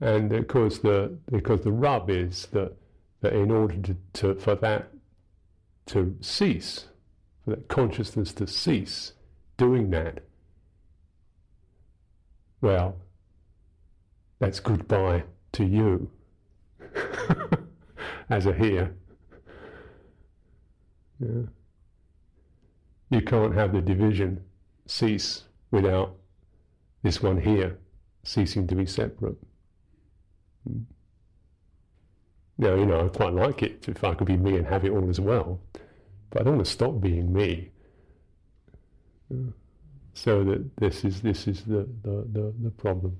[0.00, 2.72] And of course, the because the rub is that
[3.20, 4.90] that in order to, to for that
[5.86, 6.86] to cease,
[7.44, 9.12] for that consciousness to cease
[9.56, 10.24] doing that,
[12.60, 12.96] well,
[14.38, 16.10] that's goodbye to you
[18.30, 18.94] as a here.
[21.18, 21.42] Yeah.
[23.10, 24.44] You can't have the division
[24.86, 26.14] cease without
[27.02, 27.78] this one here
[28.22, 29.36] ceasing to be separate.
[30.68, 30.84] Mm.
[32.60, 34.90] Now, you know, I quite like it if I could be me and have it
[34.90, 35.62] all as well,
[36.28, 37.70] but I don't want to stop being me.
[40.12, 43.16] So that this is this is the, the, the, the problem.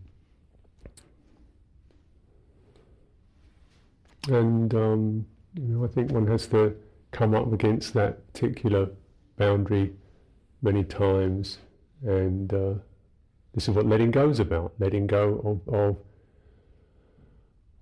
[4.28, 6.76] And um, you know, I think one has to
[7.10, 8.90] come up against that particular
[9.38, 9.94] boundary
[10.60, 11.60] many times,
[12.02, 12.74] and uh,
[13.54, 15.96] this is what letting go is about: letting go of of,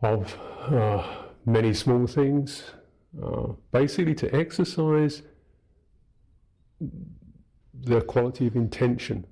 [0.01, 2.63] of uh, many small things,
[3.23, 5.23] uh, basically to exercise
[7.75, 9.27] the quality of intention,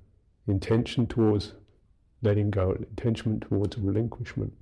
[0.47, 1.53] intention towards
[2.21, 4.53] letting go, intention towards relinquishment.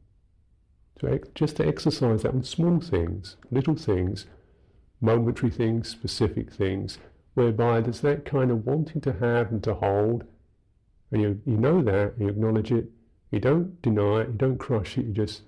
[0.99, 4.27] So just to exercise that on small things, little things,
[5.01, 6.99] momentary things, specific things,
[7.33, 10.23] whereby there's that kind of wanting to have and to hold,
[11.11, 12.89] and you, you know that, you acknowledge it,
[13.31, 15.41] you don't deny it, you don't crush it, you just,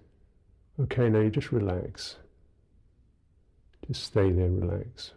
[0.82, 2.18] okay, now you just relax.
[3.86, 5.14] Just stay there, relax.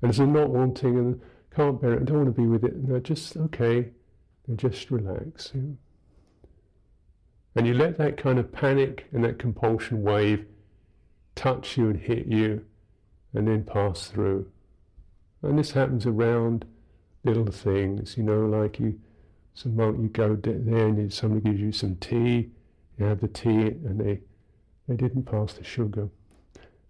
[0.00, 1.20] And it's a not wanting and
[1.54, 2.76] can't bear it, I don't want to be with it.
[2.76, 3.90] No, just okay,
[4.46, 5.52] and just relax.
[7.54, 10.46] And you let that kind of panic and that compulsion wave
[11.34, 12.64] touch you and hit you
[13.32, 14.50] and then pass through.
[15.42, 16.64] And this happens around
[17.22, 18.98] little things, you know, like you,
[19.54, 22.50] some monk, you go there and somebody gives you some tea,
[22.98, 24.20] you have the tea and they,
[24.88, 26.08] they didn't pass the sugar.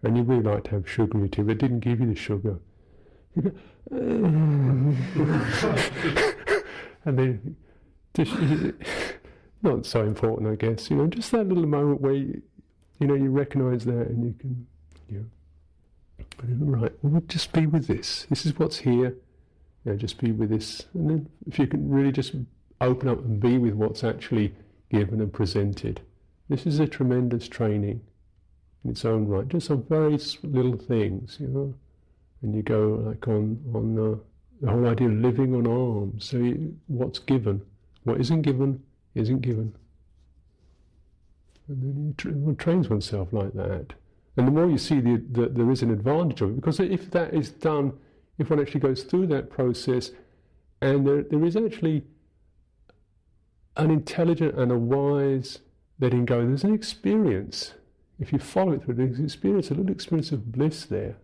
[0.03, 2.15] And you really like to have sugar in your tea, but didn't give you the
[2.15, 2.59] sugar.
[3.35, 3.55] You go,
[7.05, 7.57] and then
[9.63, 10.91] not so important, I guess.
[10.91, 12.43] You know, just that little moment where you,
[13.01, 14.67] you know you recognise that and you can,
[15.09, 16.93] you know, right.
[17.03, 18.27] Well, just be with this.
[18.31, 19.17] This is what's here.
[19.85, 22.35] You know, just be with this, and then if you can really just
[22.81, 24.55] open up and be with what's actually
[24.91, 26.01] given and presented.
[26.49, 28.01] This is a tremendous training
[28.85, 29.49] in its own right.
[29.49, 31.75] Just some very little things, you know
[32.45, 34.17] and you go like on on uh,
[34.61, 36.27] the whole idea of living on alms.
[36.27, 37.63] So you, what's given,
[38.05, 38.83] what isn't given,
[39.15, 39.75] isn't given.
[41.69, 43.95] And then you tra- one trains oneself like that.
[44.37, 47.35] And the more you see that there is an advantage of it, because if that
[47.35, 47.95] is done,
[48.39, 50.11] if one actually goes through that process,
[50.81, 52.05] and there, there is actually
[53.77, 55.61] an intelligent and a wise
[56.01, 57.75] letting go, there's an experience.
[58.19, 61.17] If you follow it through, there's an experience, a little experience of bliss there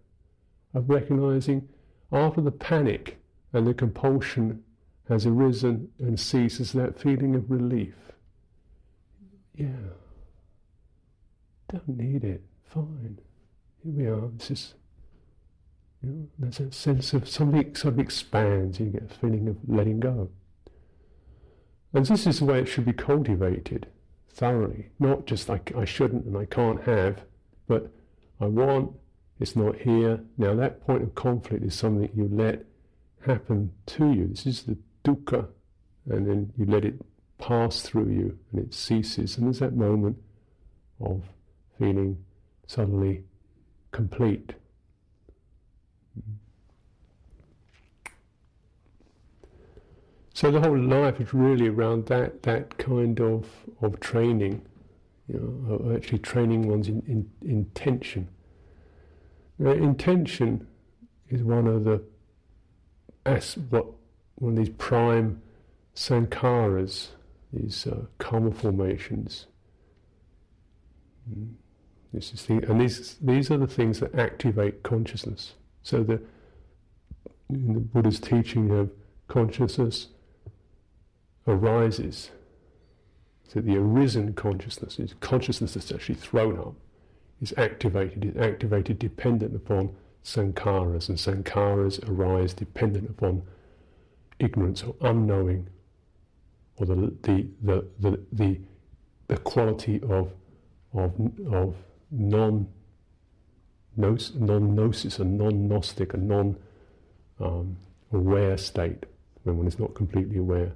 [0.75, 1.68] of recognizing
[2.12, 3.18] after the panic
[3.53, 4.62] and the compulsion
[5.09, 7.95] has arisen and ceases that feeling of relief.
[9.55, 9.66] Yeah,
[11.71, 12.43] don't need it.
[12.64, 13.18] Fine.
[13.83, 14.29] Here we are.
[14.37, 14.75] This is,
[16.03, 18.79] you know, there's a sense of something sort of expands.
[18.79, 20.31] You get a feeling of letting go.
[21.93, 23.89] And this is the way it should be cultivated
[24.33, 24.91] thoroughly.
[24.99, 27.24] Not just like I shouldn't and I can't have,
[27.66, 27.91] but
[28.41, 28.93] I want
[29.41, 30.20] it's not here.
[30.37, 32.66] Now, that point of conflict is something you let
[33.26, 34.28] happen to you.
[34.28, 35.49] This is the dukkha,
[36.11, 37.01] and then you let it
[37.39, 39.39] pass through you and it ceases.
[39.39, 40.18] And there's that moment
[41.01, 41.22] of
[41.78, 42.22] feeling
[42.66, 43.24] suddenly
[43.93, 44.53] complete.
[50.41, 53.47] So the whole life is really around that that kind of
[53.82, 54.62] of training,
[55.28, 58.26] you know, actually training one's in, in, intention.
[59.59, 60.66] Now, intention
[61.28, 62.03] is one of the
[63.26, 63.84] as what
[64.36, 65.43] one of these prime
[65.95, 67.09] sankharas,
[67.53, 69.45] these uh, karma formations.
[71.30, 71.53] Mm.
[72.14, 75.53] This is the, and these these are the things that activate consciousness.
[75.82, 76.22] So the
[77.51, 78.91] in the Buddha's teaching, of
[79.28, 80.07] consciousness
[81.51, 82.31] arises.
[83.49, 86.75] So the arisen consciousness is consciousness that's actually thrown up,
[87.41, 89.95] is activated, is activated dependent upon
[90.25, 93.43] sankharas, and sankharas arise dependent upon
[94.39, 95.67] ignorance or unknowing,
[96.77, 98.61] or the the the the, the,
[99.27, 100.33] the quality of
[100.95, 101.13] of
[101.51, 101.75] of
[102.11, 102.69] non
[103.97, 104.19] non
[104.77, 106.57] gnosis, a non gnostic, a non
[107.41, 107.77] um,
[108.13, 109.07] aware state
[109.43, 110.73] when one is not completely aware.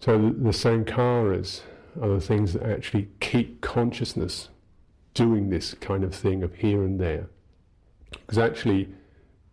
[0.00, 1.62] So the, the sankharas
[2.00, 4.48] are the things that actually keep consciousness
[5.14, 7.28] doing this kind of thing of here and there.
[8.10, 8.88] Because actually,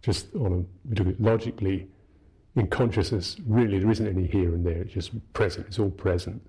[0.01, 1.87] just on a logically,
[2.55, 4.83] in consciousness, really there isn't any here and there.
[4.83, 5.67] It's just present.
[5.67, 6.41] It's all present.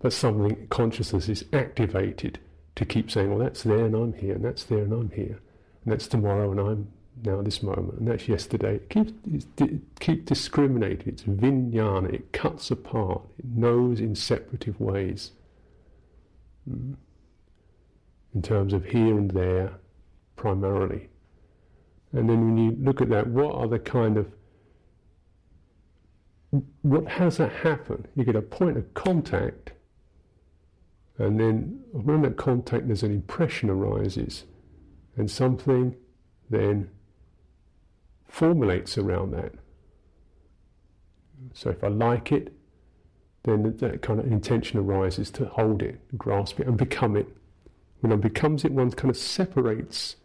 [0.00, 2.38] But something consciousness is activated
[2.74, 5.40] to keep saying, "Well, that's there and I'm here, and that's there and I'm here,
[5.84, 6.92] and that's tomorrow and I'm
[7.24, 8.76] now this moment, and that's yesterday.
[8.76, 9.12] It keeps
[9.58, 11.08] it keep discriminating.
[11.08, 12.12] It's vijnana.
[12.12, 13.22] It cuts apart.
[13.38, 15.32] It knows in separative ways.
[16.68, 16.94] Mm.
[18.34, 19.72] In terms of here and there,
[20.36, 21.08] primarily.
[22.12, 24.30] And then when you look at that, what are the kind of
[26.82, 28.06] what has that happen?
[28.16, 29.72] You get a point of contact,
[31.18, 34.44] and then when that contact there's an impression arises,
[35.16, 35.94] and something
[36.48, 36.88] then
[38.28, 39.52] formulates around that.
[41.54, 42.52] So if I like it,
[43.44, 47.28] then that kind of intention arises to hold it, grasp it, and become it.
[48.00, 50.16] When one becomes it, one kind of separates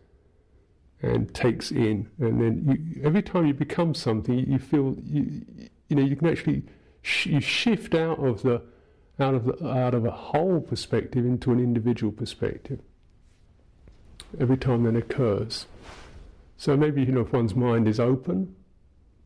[1.01, 5.45] and takes in, and then you, every time you become something, you feel you,
[5.89, 6.63] you know you can actually
[7.01, 8.61] sh- you shift out of the
[9.19, 12.79] out of the, out of a whole perspective into an individual perspective.
[14.39, 15.67] Every time that occurs.
[16.63, 18.55] So maybe you know if one's mind is open,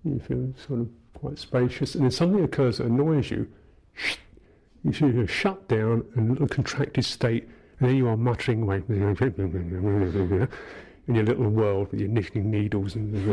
[0.03, 3.47] you feel sort of quite spacious, and if something occurs that annoys you,
[4.83, 8.81] you should shut down and a little contracted state, and there you are muttering away
[8.89, 9.15] in
[11.09, 13.15] your little world with your knitting needles and.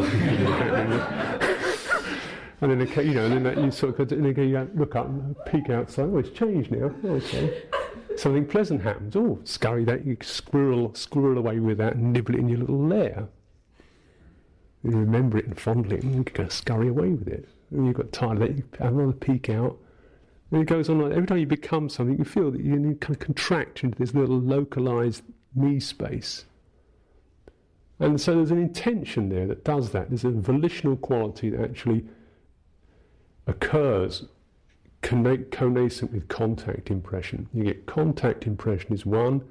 [2.60, 5.06] and then, you know, and then that you sort of, and then you look up
[5.06, 6.10] and peek outside.
[6.12, 6.94] Oh, it's changed now.
[7.06, 7.62] Okay.
[8.18, 9.16] Something pleasant happens.
[9.16, 10.04] Oh, scurry that.
[10.04, 13.28] You squirrel, squirrel away with that and nibble it in your little lair
[14.84, 17.48] you remember it and fondle it, and you can scurry away with it.
[17.70, 19.78] And you've got tired of you have another peek out.
[20.50, 23.16] And it goes on like every time you become something, you feel that you kind
[23.16, 25.22] of contract into this little localized
[25.54, 26.44] me space.
[27.98, 30.10] And so there's an intention there that does that.
[30.10, 32.04] There's a volitional quality that actually
[33.46, 34.26] occurs
[35.02, 37.48] connascent with contact impression.
[37.52, 39.42] You get contact impression is one,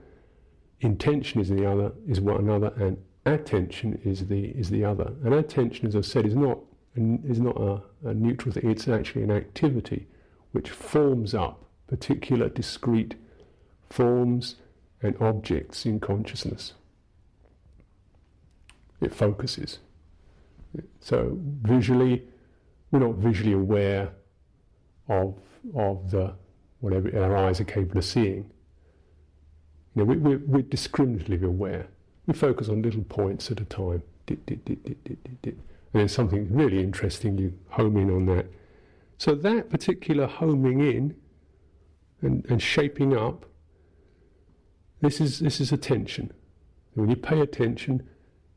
[0.82, 5.14] intention is the other, is one another, and attention is the is the other.
[5.24, 6.60] And attention, as I said, is not
[6.96, 8.70] is not a, a neutral thing.
[8.70, 10.08] It's actually an activity
[10.52, 13.16] which forms up particular discrete
[13.90, 14.56] forms
[15.02, 16.74] and objects in consciousness.
[19.02, 19.80] It focuses.
[21.00, 22.24] So visually,
[22.92, 24.12] we're not visually aware
[25.10, 25.36] of
[25.76, 26.34] of the
[26.80, 28.50] whatever our eyes are capable of seeing.
[29.96, 31.88] You know, we, we're discriminatively aware.
[32.26, 34.04] We focus on little points at a time.
[34.26, 34.40] Dit,
[35.94, 38.48] and then something really interesting, you home in on that.
[39.18, 41.16] So that particular homing in
[42.22, 43.46] and, and shaping up,
[45.02, 46.32] this is this is attention.
[46.96, 48.08] When you pay attention,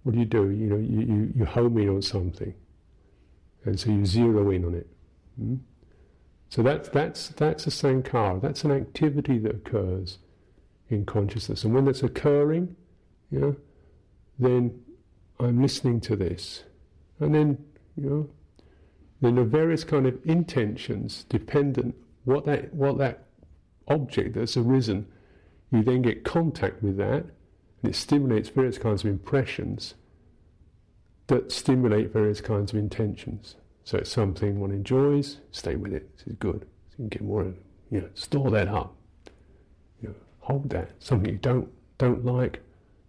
[0.02, 0.50] what do you do?
[0.50, 2.54] You know, you, you, you home in on something.
[3.64, 4.86] And so you zero in on it.
[5.36, 5.56] Hmm?
[6.48, 8.40] So that's that's that's a sankhara.
[8.40, 10.18] That's an activity that occurs
[10.88, 11.64] in consciousness.
[11.64, 12.76] And when that's occurring,
[13.30, 13.56] know,
[14.38, 14.82] then
[15.38, 16.64] I'm listening to this.
[17.20, 17.64] And then,
[17.96, 18.30] you know,
[19.20, 23.24] then the various kind of intentions dependent what that what that
[23.88, 25.06] object that's arisen,
[25.70, 27.24] you then get contact with that,
[27.82, 29.94] and it stimulates various kinds of impressions
[31.28, 33.56] that stimulate various kinds of intentions.
[33.84, 36.16] So it's something one enjoys, stay with it.
[36.16, 36.66] This is good.
[36.88, 37.44] So you can get more,
[37.90, 38.94] you know, store that up.
[40.02, 40.90] You know, hold that.
[40.98, 41.68] Something you don't
[41.98, 42.60] don't like,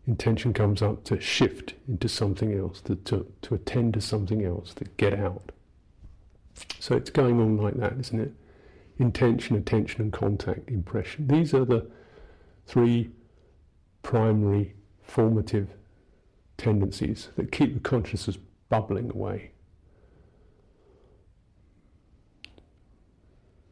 [0.07, 4.73] intention comes up to shift into something else, to, to, to attend to something else,
[4.75, 5.51] to get out.
[6.79, 8.33] So it's going on like that, isn't it?
[8.97, 11.27] Intention, attention, and contact, impression.
[11.27, 11.87] These are the
[12.65, 13.11] three
[14.01, 15.67] primary formative
[16.57, 18.37] tendencies that keep the consciousness
[18.69, 19.51] bubbling away.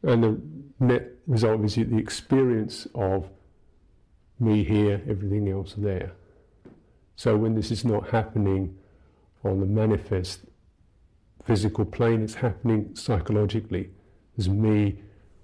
[0.04, 3.28] And the net result is the experience of
[4.40, 6.12] me here, everything else there.
[7.16, 8.78] So when this is not happening
[9.44, 10.42] on the manifest
[11.46, 13.92] physical plane, it's happening psychologically.
[14.36, 15.00] There's me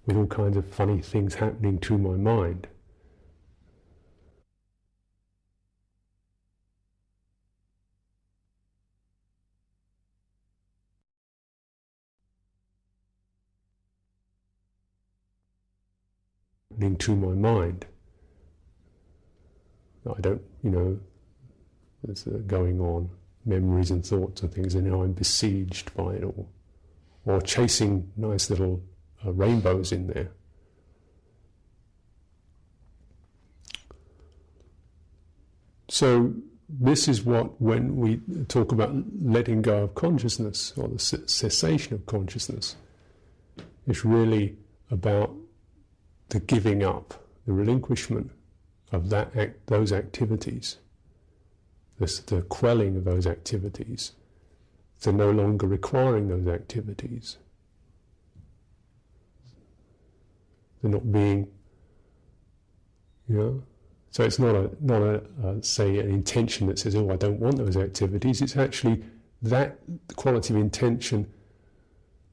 [0.05, 2.67] with all kinds of funny things happening to my mind.
[17.01, 17.87] to my mind.
[20.07, 20.99] I don't, you know,
[22.03, 23.09] there's uh, going on
[23.45, 26.49] memories and thoughts and things, and now I'm besieged by it all,
[27.25, 28.83] or chasing nice little
[29.25, 30.31] uh, rainbows in there.
[35.89, 36.33] So
[36.69, 42.05] this is what, when we talk about letting go of consciousness or the cessation of
[42.05, 42.77] consciousness,
[43.87, 44.55] it's really
[44.89, 45.35] about
[46.29, 48.31] the giving up, the relinquishment
[48.91, 50.77] of that act, those activities,
[52.01, 54.11] this, the quelling of those activities,
[55.01, 57.37] the no longer requiring those activities,
[60.81, 61.47] the not being,
[63.27, 63.63] you know.
[64.09, 67.39] So it's not a not a uh, say an intention that says, "Oh, I don't
[67.39, 69.03] want those activities." It's actually
[69.41, 69.79] that
[70.15, 71.31] quality of intention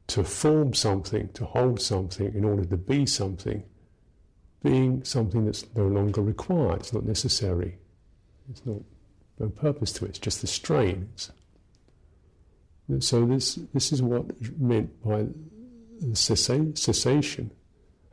[0.09, 3.63] to form something, to hold something, in order to be something
[4.63, 6.81] being something that's no longer required.
[6.81, 7.79] It's not necessary.
[8.51, 8.81] It's not
[9.39, 10.11] no purpose to it.
[10.11, 11.09] It's just the strain.
[13.01, 14.27] so this this is what
[14.59, 15.27] meant by
[16.15, 17.51] cessation,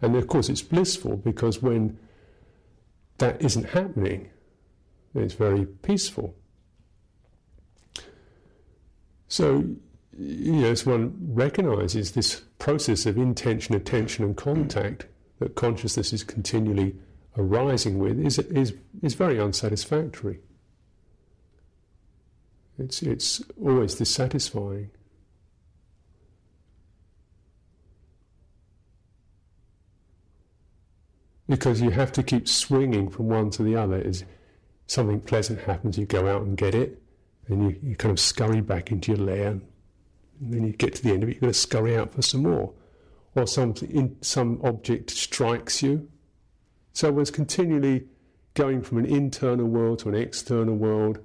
[0.02, 1.98] and of course it's blissful because when
[3.18, 4.30] that isn't happening,
[5.14, 6.36] it's very peaceful.
[9.28, 9.64] So,
[10.18, 15.08] you know, as one recognizes this process of intention, attention, and contact
[15.40, 16.96] that consciousness is continually
[17.38, 20.40] arising with is, is, is very unsatisfactory.
[22.78, 24.92] It's, it's always dissatisfying.
[31.48, 34.02] Because you have to keep swinging from one to the other.
[34.02, 34.26] Is
[34.88, 37.02] something pleasant happens, you go out and get it,
[37.48, 39.62] and you, you kind of scurry back into your lair, and
[40.42, 42.44] then you get to the end of it, you've got to scurry out for some
[42.44, 42.74] more
[43.36, 46.10] or some, in, some object strikes you.
[46.94, 48.06] So one's continually
[48.54, 51.20] going from an internal world to an external world,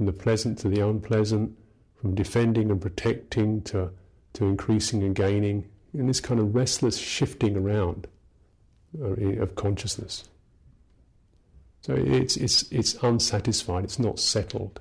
[0.00, 1.54] from the pleasant to the unpleasant,
[2.00, 3.90] from defending and protecting to,
[4.32, 8.06] to increasing and gaining, in this kind of restless shifting around
[8.98, 10.24] uh, of consciousness.
[11.82, 14.80] So it's, it's, it's unsatisfied, it's not settled.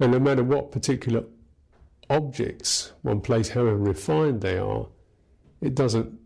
[0.00, 1.22] And no matter what particular
[2.10, 4.88] objects one place, however refined they are,
[5.60, 6.18] it doesn't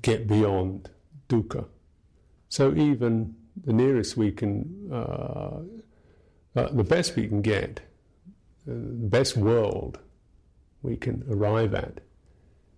[0.00, 0.88] get beyond
[1.28, 1.66] dukkha.
[2.48, 5.60] So even the nearest we can, uh,
[6.56, 7.80] uh, the best we can get,
[8.68, 9.98] uh, the best world
[10.82, 12.00] we can arrive at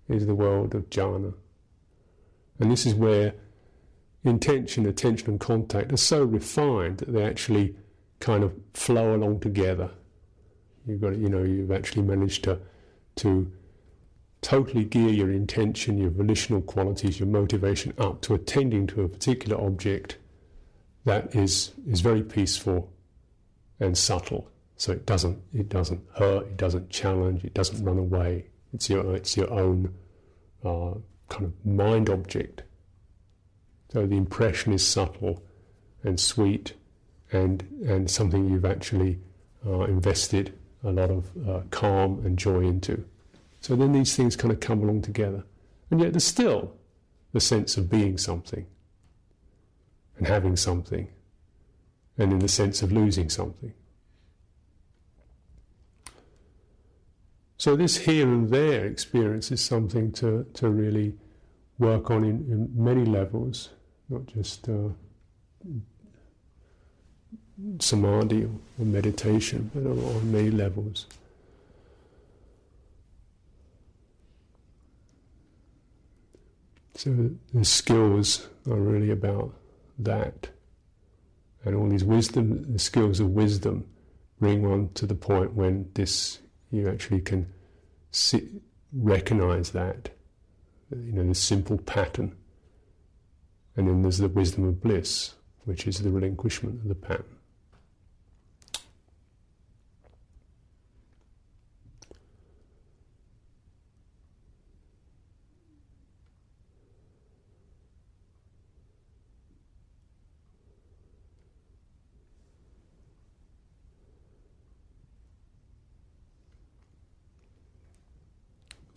[0.08, 1.34] is the world of jhana.
[2.60, 3.34] And this is where
[4.24, 7.76] intention, attention, and contact are so refined that they actually
[8.20, 9.90] kind of flow along together
[10.86, 12.60] You've got, you know, you've actually managed to
[13.16, 13.50] to
[14.42, 19.60] totally gear your intention, your volitional qualities, your motivation up to attending to a particular
[19.60, 20.18] object
[21.06, 22.92] that is is very peaceful
[23.80, 24.50] and subtle.
[24.76, 28.48] So it doesn't it doesn't hurt, it doesn't challenge, it doesn't run away.
[28.74, 29.94] It's your it's your own
[30.64, 30.94] uh,
[31.28, 32.64] kind of mind object.
[33.92, 35.42] So the impression is subtle
[36.02, 36.74] and sweet,
[37.32, 39.20] and and something you've actually
[39.64, 43.04] uh, invested a lot of uh, calm and joy into.
[43.60, 45.44] So then these things kind of come along together.
[45.90, 46.74] And yet there's still
[47.32, 48.66] the sense of being something
[50.18, 51.08] and having something
[52.18, 53.72] and in the sense of losing something.
[57.58, 61.14] So this here and there experience is something to, to really
[61.78, 63.70] work on in, in many levels,
[64.08, 64.88] not just uh,
[67.78, 71.06] samadhi or meditation, but on many levels.
[76.94, 79.54] So the skills are really about
[79.98, 80.50] that.
[81.64, 83.86] And all these wisdom, the skills of wisdom
[84.38, 86.38] bring one to the point when this,
[86.70, 87.52] you actually can
[88.92, 90.10] recognize that,
[90.90, 92.36] you know, the simple pattern.
[93.76, 95.34] And then there's the wisdom of bliss,
[95.64, 97.35] which is the relinquishment of the pattern.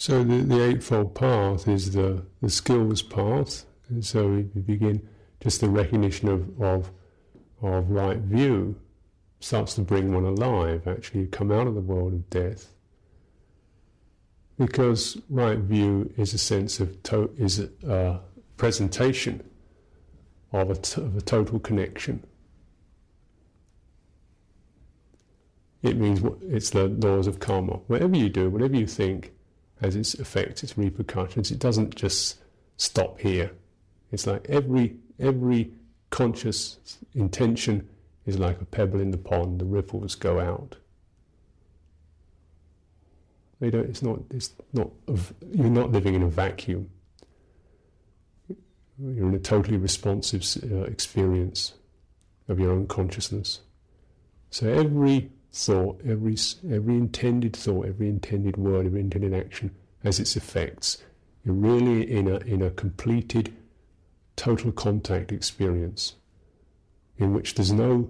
[0.09, 3.63] So the, the Eightfold Path is the, the skills path.
[3.89, 5.07] And so we begin
[5.39, 6.91] just the recognition of, of,
[7.61, 8.75] of right view
[9.39, 12.73] starts to bring one alive, actually You come out of the world of death.
[14.57, 18.19] Because right view is a sense of, to, is a, a
[18.57, 19.47] presentation
[20.51, 22.25] of a, t- of a total connection.
[25.83, 27.73] It means it's the laws of karma.
[27.85, 29.33] Whatever you do, whatever you think,
[29.81, 31.51] has its effects, its repercussions.
[31.51, 32.39] It doesn't just
[32.77, 33.51] stop here.
[34.11, 35.71] It's like every every
[36.09, 36.77] conscious
[37.13, 37.87] intention
[38.25, 39.59] is like a pebble in the pond.
[39.59, 40.77] The ripples go out.
[43.59, 43.89] They don't.
[43.89, 44.19] It's not.
[44.31, 44.89] It's not.
[45.51, 46.89] You're not living in a vacuum.
[48.97, 51.73] You're in a totally responsive uh, experience
[52.47, 53.61] of your own consciousness.
[54.49, 56.35] So every thought, every,
[56.69, 59.71] every intended thought, every intended word, every intended action
[60.03, 61.03] has its effects.
[61.43, 63.55] You're really in a, in a completed
[64.35, 66.15] total contact experience
[67.17, 68.09] in which there's no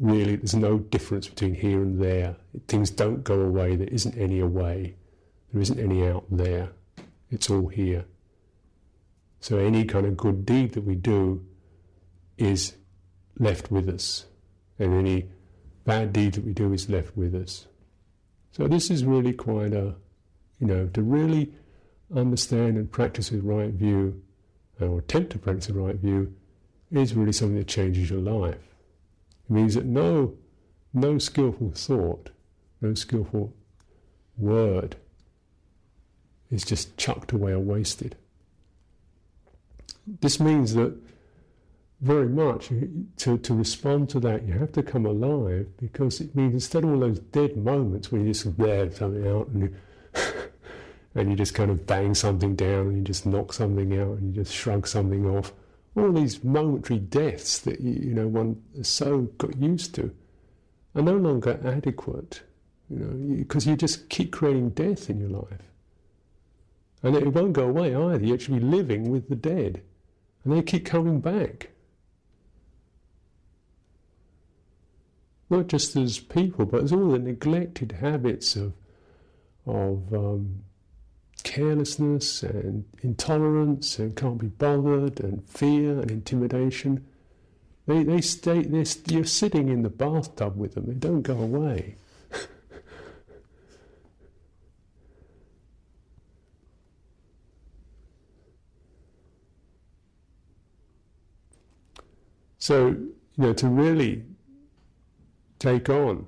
[0.00, 2.36] really there's no difference between here and there.
[2.66, 3.76] Things don't go away.
[3.76, 4.96] There isn't any away.
[5.52, 6.70] There isn't any out there.
[7.30, 8.06] It's all here.
[9.40, 11.46] So any kind of good deed that we do
[12.36, 12.76] is
[13.38, 14.26] left with us,
[14.78, 15.28] and any
[15.84, 17.66] bad deed that we do is left with us.
[18.52, 19.94] So this is really quite a,
[20.58, 21.52] you know, to really
[22.14, 24.22] understand and practice with right view,
[24.80, 26.34] or attempt to practice with right view,
[26.90, 28.74] is really something that changes your life.
[29.48, 30.34] It means that no,
[30.92, 32.30] no skillful thought,
[32.80, 33.54] no skillful
[34.36, 34.96] word
[36.50, 38.16] is just chucked away or wasted.
[40.20, 40.96] This means that
[42.00, 42.70] very much
[43.16, 46.90] to, to respond to that you have to come alive because it means instead of
[46.90, 49.74] all those dead moments where you just blare something out and you,
[51.14, 54.34] and you just kind of bang something down and you just knock something out and
[54.34, 55.52] you just shrug something off
[55.96, 60.10] all these momentary deaths that you, you know one so got used to
[60.94, 62.42] are no longer adequate
[62.88, 65.70] you know because you, you just keep creating death in your life.
[67.02, 68.24] And it won't go away either.
[68.24, 69.82] You're be living with the dead.
[70.44, 71.70] And they keep coming back
[75.50, 78.72] not just as people, but as all the neglected habits of
[79.66, 80.62] of um,
[81.42, 87.06] carelessness and intolerance and can't be bothered and fear and intimidation.
[87.86, 88.64] They they stay.
[89.06, 90.86] You're sitting in the bathtub with them.
[90.86, 91.96] They don't go away.
[102.58, 104.24] so you know to really
[105.60, 106.26] take on,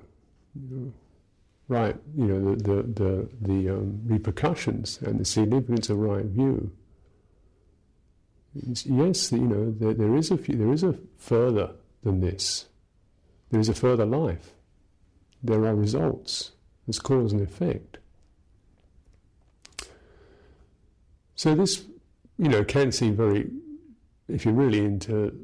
[1.67, 6.71] right, you know, the, the, the, the um, repercussions and the significance of right view.
[8.53, 11.71] Yes, you know, there, there is a few, there is a further
[12.03, 12.67] than this.
[13.49, 14.51] There is a further life.
[15.43, 16.51] There are results.
[16.85, 17.97] There's cause and effect.
[21.35, 21.83] So this,
[22.37, 23.49] you know, can seem very,
[24.27, 25.35] if you're really into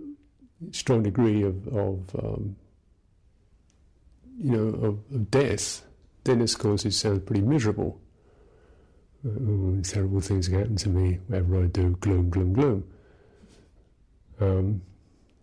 [0.72, 2.56] strong degree of, of um,
[4.42, 5.84] you know, of, of death,
[6.24, 8.00] then of course it sounds pretty miserable.
[9.28, 12.84] Oh, terrible things happen to me, whatever I do, gloom, gloom, gloom.
[14.40, 14.82] Um,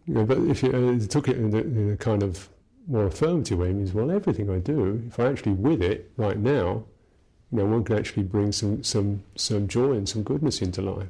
[0.07, 2.49] you know, but if you uh, took it in a, in a, kind of
[2.87, 6.39] more affirmative way, it means, well, everything I do, if I actually with it right
[6.39, 6.85] now,
[7.53, 11.09] you know, one can actually bring some, some, some joy and some goodness into life.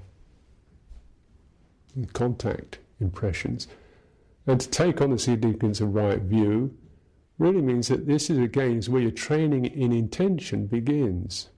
[2.15, 3.69] Contact, impressions.
[4.47, 6.77] And to take on the significance of right view,
[7.39, 11.49] really means that this is again is where your training in intention begins.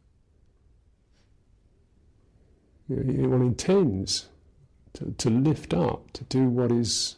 [2.89, 4.29] One intends
[4.95, 7.17] to, to lift up, to do what is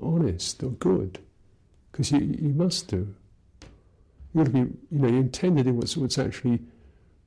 [0.00, 1.18] honest or good,
[1.90, 3.14] because you, you must do.
[4.32, 6.60] You got to be, you know, you intend to do what's, what's actually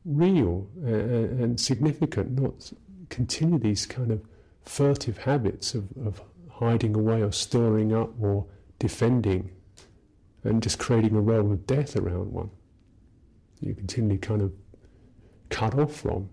[0.03, 2.71] real and, and significant, not
[3.09, 4.21] continue these kind of
[4.63, 8.47] furtive habits of, of hiding away or storing up or
[8.79, 9.51] defending
[10.45, 12.49] and just creating a realm of death around one.
[13.59, 14.53] You continually kind of
[15.49, 16.29] cut off from.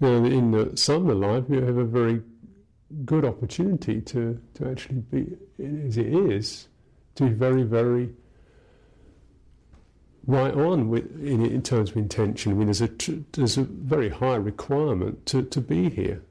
[0.00, 2.22] Now, in the sadhana life, you have a very
[3.04, 5.36] good opportunity to, to actually be,
[5.86, 6.68] as it is,
[7.14, 8.10] to be very, very
[10.26, 12.52] right on with, in, in terms of intention.
[12.52, 12.90] I mean, there's a,
[13.32, 16.22] there's a very high requirement to, to be here.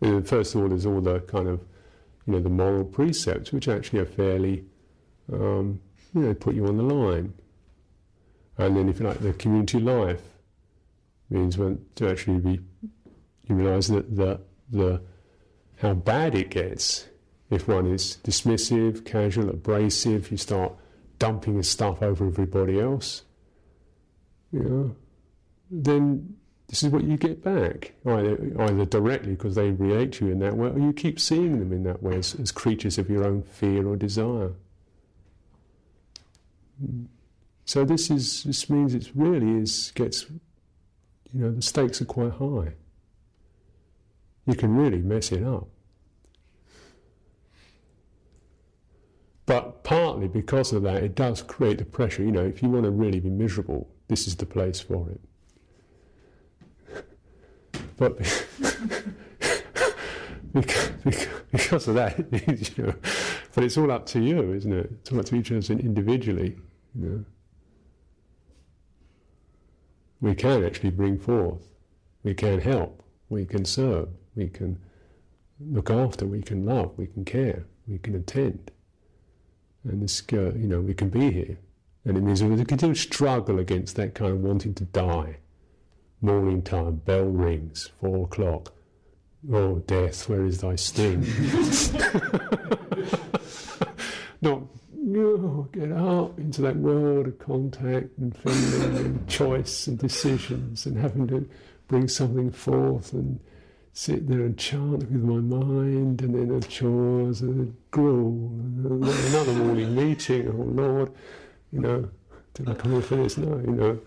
[0.00, 1.60] First of all, there's all the kind of,
[2.26, 4.64] you know, the moral precepts, which actually are fairly,
[5.32, 5.80] um,
[6.14, 7.32] you know, put you on the line.
[8.58, 10.22] And then, if you like, the community life
[11.30, 12.60] means when to actually be,
[13.48, 14.40] you realise that the,
[14.70, 15.00] the
[15.78, 17.06] how bad it gets
[17.50, 20.30] if one is dismissive, casual, abrasive.
[20.30, 20.72] You start
[21.18, 23.22] dumping stuff over everybody else.
[24.52, 24.96] You know,
[25.70, 26.36] then
[26.68, 30.40] this is what you get back, either, either directly because they relate to you in
[30.40, 33.24] that way, or you keep seeing them in that way as, as creatures of your
[33.24, 34.52] own fear or desire.
[37.64, 40.26] So this is this means it really is gets,
[41.32, 42.74] you know, the stakes are quite high.
[44.46, 45.68] You can really mess it up.
[49.46, 52.24] But partly because of that, it does create the pressure.
[52.24, 55.20] You know, if you want to really be miserable, this is the place for it.
[57.96, 58.18] But
[60.52, 62.18] because, of that,
[62.76, 62.94] you know,
[63.54, 64.90] but it's all up to you, isn't it?
[65.00, 66.56] It's all up to each us individually.
[66.94, 67.24] You know.
[70.20, 71.62] We can actually bring forth,
[72.22, 74.78] we can help, we can serve, we can
[75.60, 78.70] look after, we can love, we can care, we can attend.
[79.84, 81.58] And this, uh, you know, we can be here.
[82.04, 85.38] And it means we continue to struggle against that kind of wanting to die
[86.20, 88.72] morning time, bell rings, four o'clock.
[89.52, 91.20] Oh, death, where is thy sting?
[94.40, 94.62] Not
[95.14, 100.98] oh, get out into that world of contact and feeling and choice and decisions and
[100.98, 101.48] having to
[101.88, 103.38] bring something forth and
[103.92, 109.04] sit there and chant with my mind and then a chores and a gruel and
[109.04, 110.48] another morning meeting.
[110.48, 111.12] Oh Lord,
[111.72, 112.08] you know,
[112.54, 113.38] did I come in for this?
[113.38, 114.00] No, you know.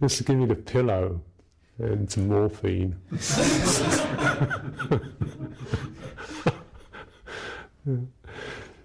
[0.00, 1.20] Just give me the pillow
[1.78, 2.96] and some morphine.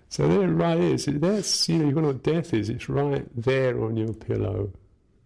[0.10, 1.06] So there it right is.
[1.06, 2.70] That's you know, you know what death is.
[2.70, 4.72] It's right there on your pillow,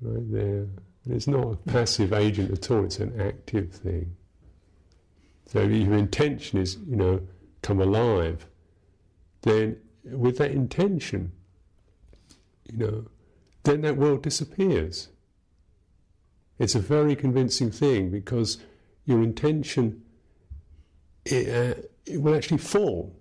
[0.01, 0.67] right there.
[1.05, 2.85] And it's not a passive agent at all.
[2.85, 4.15] It's an active thing.
[5.47, 7.21] So if your intention is, you know,
[7.61, 8.47] come alive,
[9.41, 11.31] then with that intention,
[12.71, 13.05] you know,
[13.63, 15.09] then that world disappears.
[16.57, 18.57] It's a very convincing thing because
[19.05, 20.01] your intention
[21.25, 23.15] it, uh, it will actually fall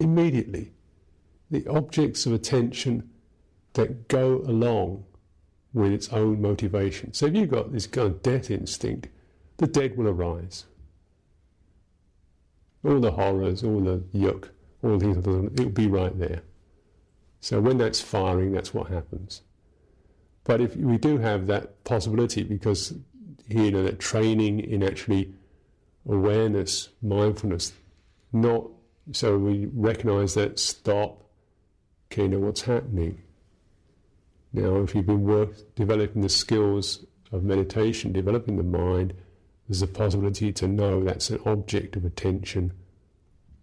[0.00, 0.72] immediately.
[1.50, 3.10] The objects of attention
[3.74, 5.04] that go along
[5.72, 7.12] with its own motivation.
[7.12, 9.08] So if you've got this kind of death instinct,
[9.58, 10.64] the dead will arise.
[12.84, 14.48] All the horrors, all the yuck,
[14.82, 16.42] all the things, it'll be right there.
[17.40, 19.42] So when that's firing, that's what happens.
[20.48, 22.94] But if we do have that possibility, because
[23.48, 25.34] you know that training in actually
[26.08, 27.74] awareness, mindfulness,
[28.32, 28.64] not
[29.12, 31.22] so we recognize that stop,
[32.10, 33.20] okay, know what's happening.
[34.54, 39.12] Now, if you've been work, developing the skills of meditation, developing the mind,
[39.68, 42.72] there's a possibility to know that's an object of attention.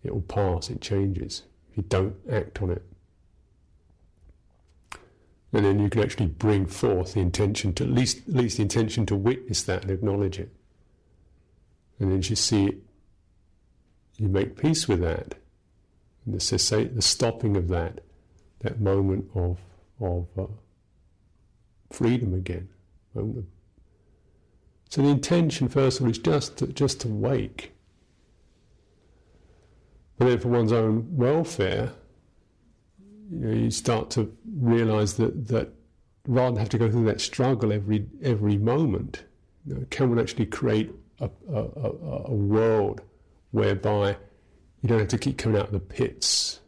[0.03, 1.45] It will pass, it changes.
[1.71, 2.83] If you don't act on it.
[5.55, 8.63] And then you can actually bring forth the intention to at least at least the
[8.63, 10.49] intention to witness that and acknowledge it.
[11.97, 12.81] And then you see
[14.17, 15.35] you make peace with that.
[16.27, 18.01] The, cessa- the stopping of that,
[18.59, 19.59] that moment of
[20.01, 20.47] of uh,
[21.89, 22.67] freedom again.
[23.15, 23.45] Of,
[24.89, 27.71] so the intention, first of all, is just to, just to wake.
[30.17, 31.93] But then for one's own welfare,
[33.31, 35.69] you, know, you start to realize that, that
[36.27, 39.23] rather than have to go through that struggle every, every moment,
[39.65, 41.89] you know, can one actually create a, a, a,
[42.25, 43.01] a world
[43.51, 44.17] whereby
[44.81, 46.59] you don't have to keep coming out of the pits.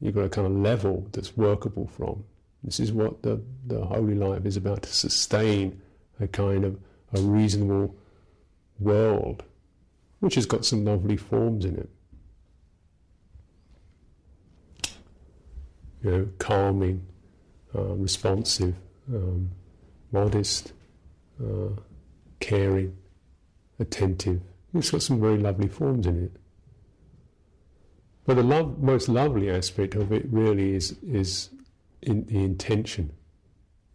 [0.00, 2.24] You've got a kind of level that's workable from.
[2.64, 5.80] This is what the, the holy life is about to sustain
[6.20, 6.78] a kind of
[7.14, 7.94] a reasonable
[8.78, 9.42] world,
[10.20, 11.88] which has got some lovely forms in it.
[16.02, 17.06] You know, calming,
[17.74, 18.74] uh, responsive,
[19.12, 19.50] um,
[20.10, 20.72] modest,
[21.42, 21.68] uh,
[22.40, 22.96] caring,
[23.78, 24.40] attentive.
[24.74, 26.32] It's got some very lovely forms in it.
[28.24, 31.50] But the love, most lovely aspect of it really is, is
[32.00, 33.12] in the intention,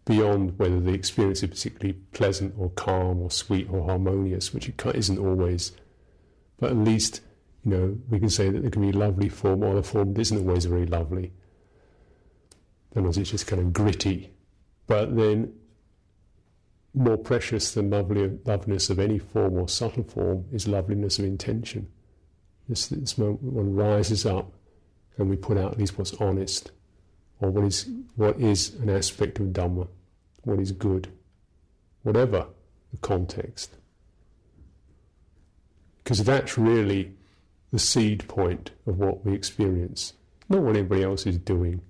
[0.05, 4.81] beyond whether the experience is particularly pleasant or calm or sweet or harmonious, which it
[4.95, 5.71] isn't always.
[6.59, 7.21] But at least,
[7.63, 10.21] you know, we can say that there can be lovely form or a form that
[10.21, 11.31] isn't always very lovely.
[12.97, 14.31] Sometimes it's just kind of gritty.
[14.87, 15.53] But then,
[16.95, 21.89] more precious than lovely, loveliness of any form or subtle form is loveliness of intention.
[22.67, 24.51] This, this moment one rises up
[25.15, 26.71] and we put out at least what's honest,
[27.39, 29.87] or what is, what is an aspect of Dhamma,
[30.41, 31.07] what is good,
[32.01, 32.47] whatever
[32.89, 33.77] the context.
[35.99, 37.13] Because that's really
[37.71, 40.13] the seed point of what we experience,
[40.49, 41.81] not what anybody else is doing,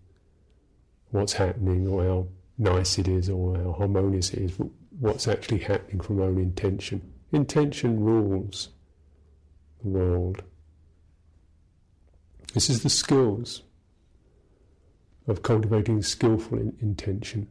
[1.11, 2.27] what's happening, or how
[2.57, 4.67] nice it is, or how harmonious it is, but
[4.99, 7.13] what's actually happening from our own intention.
[7.31, 8.69] Intention rules
[9.83, 10.43] the world.
[12.53, 13.63] This is the skills
[15.27, 17.47] of cultivating skillful in intention.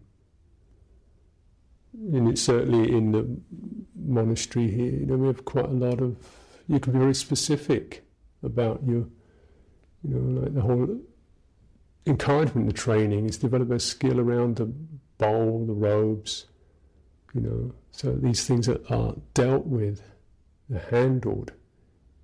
[1.92, 3.40] And it's certainly in the
[3.94, 6.16] monastery here, you know, we have quite a lot of,
[6.68, 8.04] you can be very specific
[8.42, 9.06] about your,
[10.02, 10.98] you know, like the whole
[12.06, 14.66] encouragement, the training is develop a skill around the
[15.18, 16.46] bowl, the robes,
[17.34, 20.02] you know, so these things are, are dealt with,
[20.68, 21.52] they're handled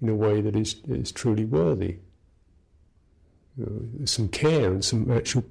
[0.01, 1.99] in a way that is, is truly worthy
[3.57, 3.65] you
[3.99, 5.45] know, some care and some actual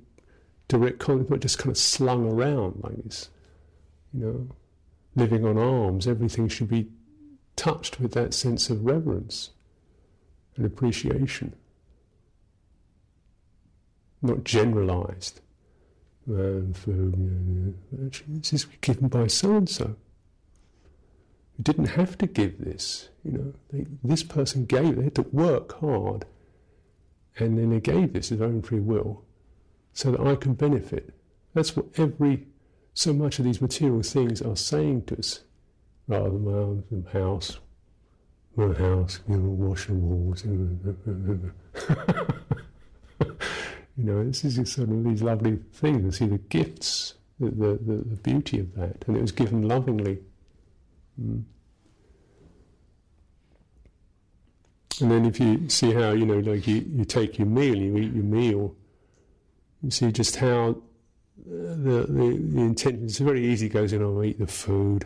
[0.68, 3.30] direct contact, not just kind of slung around like this.
[4.14, 4.56] You know,
[5.16, 6.90] living on alms, everything should be
[7.56, 9.52] touched with that sense of reverence
[10.56, 11.54] and appreciation,
[14.22, 15.42] not generalized.
[16.28, 19.96] Um, Man, food, you uh, know, actually, this is given by so and so.
[21.58, 23.54] You didn't have to give this, you know.
[23.72, 24.98] They, this person gave.
[24.98, 26.26] They had to work hard
[27.38, 29.24] and then they gave this of their own free will
[29.94, 31.14] so that I can benefit.
[31.54, 32.48] That's what every,
[32.94, 35.42] so much of these material things are saying to us,
[36.08, 37.60] rather than my own house,
[38.56, 40.44] my house, you know, wash the walls.
[44.02, 46.02] you know, this is sort of these lovely things.
[46.02, 49.04] and see the gifts, the, the, the, beauty of that.
[49.06, 50.18] And it was given lovingly.
[51.22, 51.44] Mm.
[55.02, 57.96] And then if you see how, you know, like you, you take your meal, you
[57.98, 58.76] eat your meal,
[59.84, 60.76] you see just how uh,
[61.46, 65.06] the, the, the intention, it's very easy, goes in, I'll eat the food,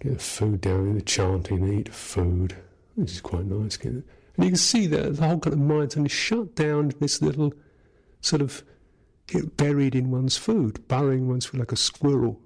[0.00, 2.56] get the food down, in the chanting, eat the food,
[2.96, 3.78] which is quite nice.
[3.84, 4.02] And
[4.38, 7.54] you can see that the whole kind of mind suddenly shut down this little
[8.26, 8.62] sort of
[9.26, 12.40] get buried in one's food, burrowing one's food like a squirrel.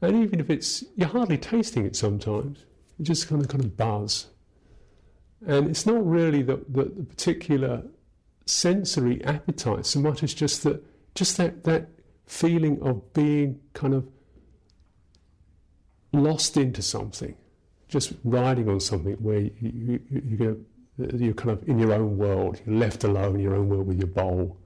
[0.00, 2.64] And even if it's, you're hardly tasting it sometimes
[2.98, 4.26] you just kind of kind of buzz.
[5.46, 7.82] And it's not really the, the, the particular
[8.46, 10.84] sensory appetite so much as just that
[11.14, 11.88] just that, that
[12.26, 14.08] feeling of being kind of
[16.12, 17.34] lost into something,
[17.88, 20.66] just riding on something where you, you, you,
[21.14, 23.98] you're kind of in your own world, you're left alone in your own world with
[23.98, 24.56] your bowl.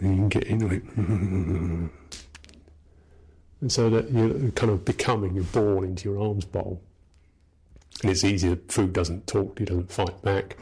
[0.00, 0.82] And you can get into it.
[0.96, 1.90] and
[3.68, 6.82] so that you're kind of becoming, you're born into your alms bowl.
[8.02, 8.56] And it's easier.
[8.68, 9.60] Food doesn't talk.
[9.60, 10.56] It doesn't fight back.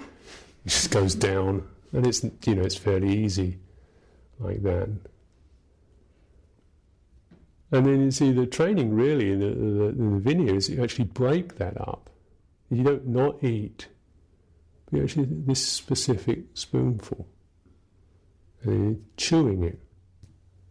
[0.65, 3.59] It just goes down, and it's you know it's fairly easy,
[4.41, 4.89] like that.
[7.71, 11.05] And then you see the training really in the, the, the vinaya is you actually
[11.05, 12.11] break that up.
[12.71, 13.89] You don't not eat,
[14.91, 17.27] but actually this specific spoonful,
[18.63, 19.79] and chewing it.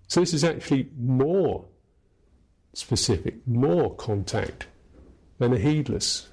[0.08, 1.66] So this is actually more
[2.74, 4.68] specific, more contact
[5.38, 6.30] than a heedless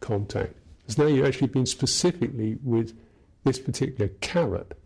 [0.00, 0.54] contact.
[0.78, 2.96] Because now you've actually been specifically with
[3.44, 4.76] this particular carrot.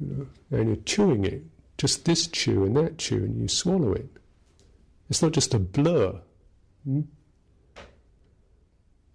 [0.00, 1.42] And you're chewing it,
[1.76, 4.08] just this chew and that chew, and you swallow it.
[5.10, 6.20] It's not just a blur.
[6.84, 7.02] Hmm?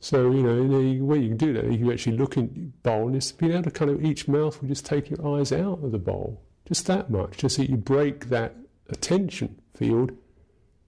[0.04, 3.08] So, you know, the way you can do that, you can actually look in bowl
[3.08, 5.82] and just being able to kind of each mouth, mouthful just take your eyes out
[5.82, 6.44] of the bowl.
[6.68, 8.54] Just that much, just so you break that
[8.90, 10.12] attention field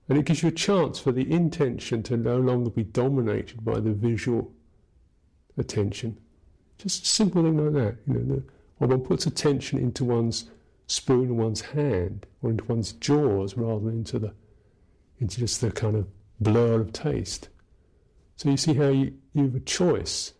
[0.09, 3.79] and it gives you a chance for the intention to no longer be dominated by
[3.79, 4.51] the visual
[5.57, 6.17] attention.
[6.77, 7.97] Just a simple thing like that.
[8.05, 8.43] You know, the,
[8.81, 10.49] or one puts attention into one's
[10.87, 14.33] spoon in one's hand or into one's jaws rather than into the
[15.21, 16.05] into just the kind of
[16.41, 17.47] blur of taste.
[18.35, 20.33] So you see how you, you have a choice.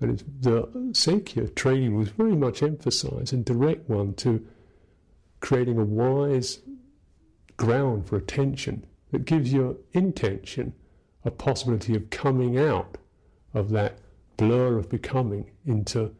[0.00, 0.62] And the
[0.92, 4.46] Sekhiya training was very much emphasized and direct one to
[5.40, 6.60] creating a wise
[7.56, 10.72] ground for attention that gives your intention
[11.24, 12.96] a possibility of coming out
[13.52, 13.98] of that
[14.36, 16.14] blur of becoming into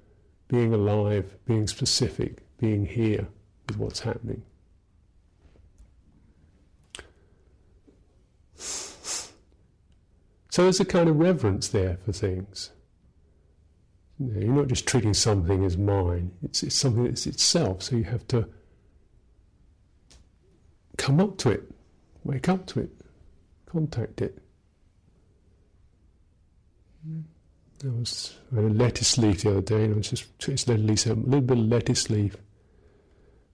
[0.48, 3.28] being alive, being specific, being here
[3.66, 4.42] with what's happening.
[10.50, 12.70] So there's a kind of reverence there for things.
[14.18, 18.26] You're not just treating something as mine, it's, it's something that's itself, so you have
[18.28, 18.46] to
[20.98, 21.62] come up to it,
[22.24, 22.90] wake up to it,
[23.64, 24.38] contact it.
[27.82, 30.68] I was I had a lettuce leaf the other day, and I was just it's
[30.68, 32.36] lettuce leaf, a little bit of lettuce leaf.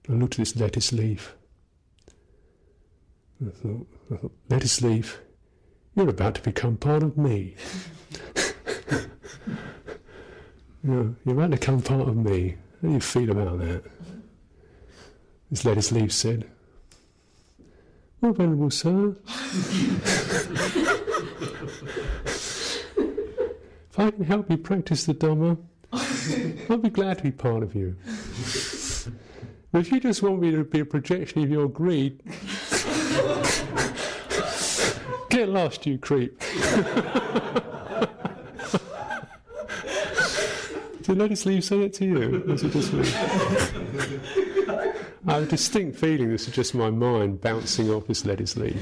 [0.09, 1.37] I looked at this lettuce leaf.
[3.47, 5.21] I thought, I thought, lettuce leaf,
[5.97, 7.57] you're about to become part of me.
[10.85, 12.57] you're, you're about to become part of me.
[12.83, 13.83] How do you feel about that?
[15.51, 16.47] This lettuce leaf said,
[18.21, 19.17] Well, Venerable Sir,
[23.91, 25.57] if I can help you practice the Dhamma,
[26.69, 27.97] I'll be glad to be part of you.
[29.73, 32.23] But if you just want me to be a projection of your greed,
[35.49, 36.41] lost, you creep.
[41.03, 42.45] Did Lettuce Leaf say it to you?
[42.49, 43.09] Was it just me?
[45.29, 48.81] I have a distinct feeling this is just my mind bouncing off this lettuce leaf.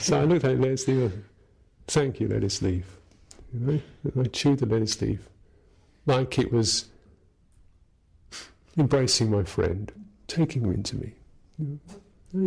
[0.00, 1.12] so I looked at lettuce leaf.
[1.86, 2.84] Thank you, lettuce leaf.
[3.52, 5.20] You know, I chewed the lettuce leaf
[6.06, 6.86] like it was
[8.76, 9.92] embracing my friend,
[10.26, 11.12] taking him into me.
[11.58, 11.78] You know,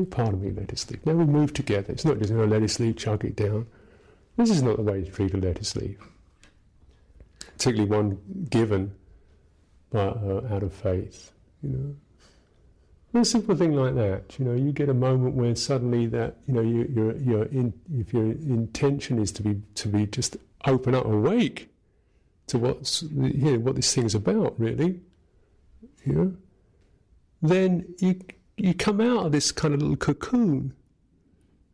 [0.09, 1.05] part of me, let it sleep.
[1.05, 1.93] Now we move together.
[1.93, 3.67] It's not just you know, it sleep, chug it down.
[4.35, 5.97] This is not the way to treat a lettuce leaf.
[7.39, 8.93] Particularly one given
[9.91, 11.31] by, uh, out of faith.
[11.63, 11.69] You
[13.13, 16.37] know, a simple thing like that, you know, you get a moment where suddenly that,
[16.47, 20.37] you know, you, your your in, if your intention is to be to be just
[20.65, 21.69] open up, awake
[22.47, 24.99] to what's you know, what this thing's about, really,
[26.05, 26.33] you know,
[27.41, 28.19] then you
[28.57, 30.73] you come out of this kind of little cocoon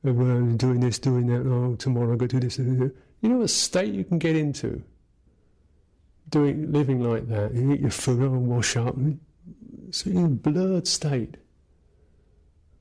[0.04, 1.50] of uh, doing this, doing that.
[1.50, 2.58] Oh, tomorrow I go do this.
[2.60, 4.84] You know what state you can get into
[6.30, 7.54] doing living like that.
[7.54, 8.96] You eat your food, oh, wash up.
[9.88, 11.38] It's in a blurred state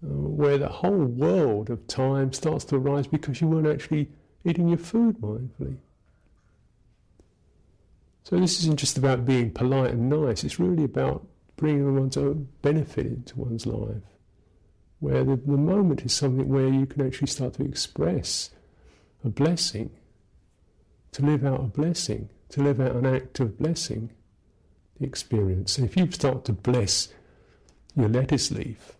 [0.02, 4.10] uh, where the whole world of time starts to arise because you weren't actually
[4.44, 5.76] eating your food mindfully.
[8.24, 11.26] So this isn't just about being polite and nice, it's really about
[11.62, 14.02] bringing one's own benefit into one's life.
[14.98, 18.50] Where the, the moment is something where you can actually start to express
[19.24, 19.90] a blessing,
[21.12, 24.10] to live out a blessing, to live out an act of blessing
[24.98, 25.78] the experience.
[25.78, 27.10] And if you start to bless
[27.94, 28.96] your lettuce leaf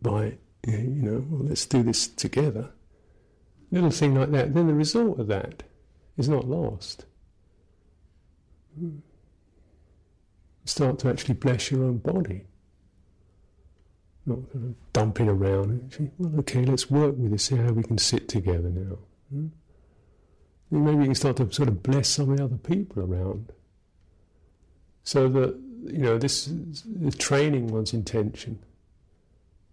[0.00, 2.70] by, you know, well, let's do this together,
[3.70, 5.62] little thing like that, then the result of that
[6.16, 7.04] is not lost.
[10.66, 12.44] Start to actually bless your own body.
[14.26, 16.12] Not kind of dumping around.
[16.18, 18.98] Well, okay, let's work with this, see how we can sit together now.
[19.30, 19.46] Hmm?
[20.70, 23.52] Maybe you can start to sort of bless some of the other people around.
[25.04, 28.58] So that, you know, this is training one's intention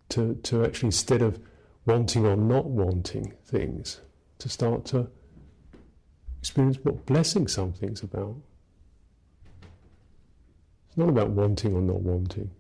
[0.10, 1.40] to, to actually, instead of
[1.88, 4.00] wanting or not wanting things,
[4.38, 5.08] to start to
[6.40, 8.36] experience what blessing something's about.
[10.94, 12.52] It's not about wanting or not wanting.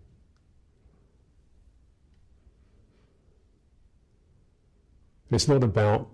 [5.29, 6.09] It's not about,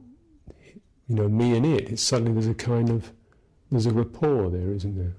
[1.07, 1.89] you know, me and it.
[1.89, 3.13] It's suddenly there's a kind of,
[3.71, 5.15] there's a rapport there, isn't there?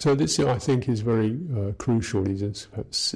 [0.00, 2.24] So this, I think, is very uh, crucial.
[2.24, 3.14] These are perhaps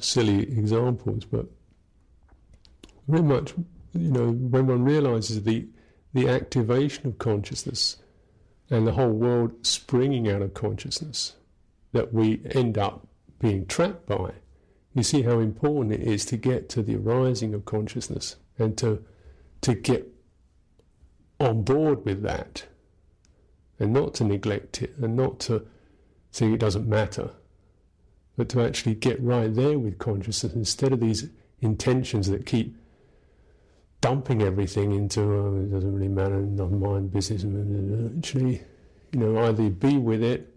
[0.00, 1.46] silly examples, but
[3.06, 3.54] very much,
[3.92, 5.68] you know, when one realizes the
[6.16, 7.98] the activation of consciousness
[8.70, 11.34] and the whole world springing out of consciousness
[11.92, 13.06] that we end up
[13.38, 14.32] being trapped by,
[14.94, 19.04] you see how important it is to get to the arising of consciousness and to
[19.60, 20.08] to get
[21.38, 22.64] on board with that
[23.78, 25.66] and not to neglect it and not to
[26.32, 27.28] think it doesn't matter,
[28.38, 31.28] but to actually get right there with consciousness instead of these
[31.60, 32.74] intentions that keep
[34.00, 37.44] dumping everything into oh, it doesn't really matter, not mind business.
[38.18, 38.62] Actually,
[39.12, 40.54] you know, either be with it,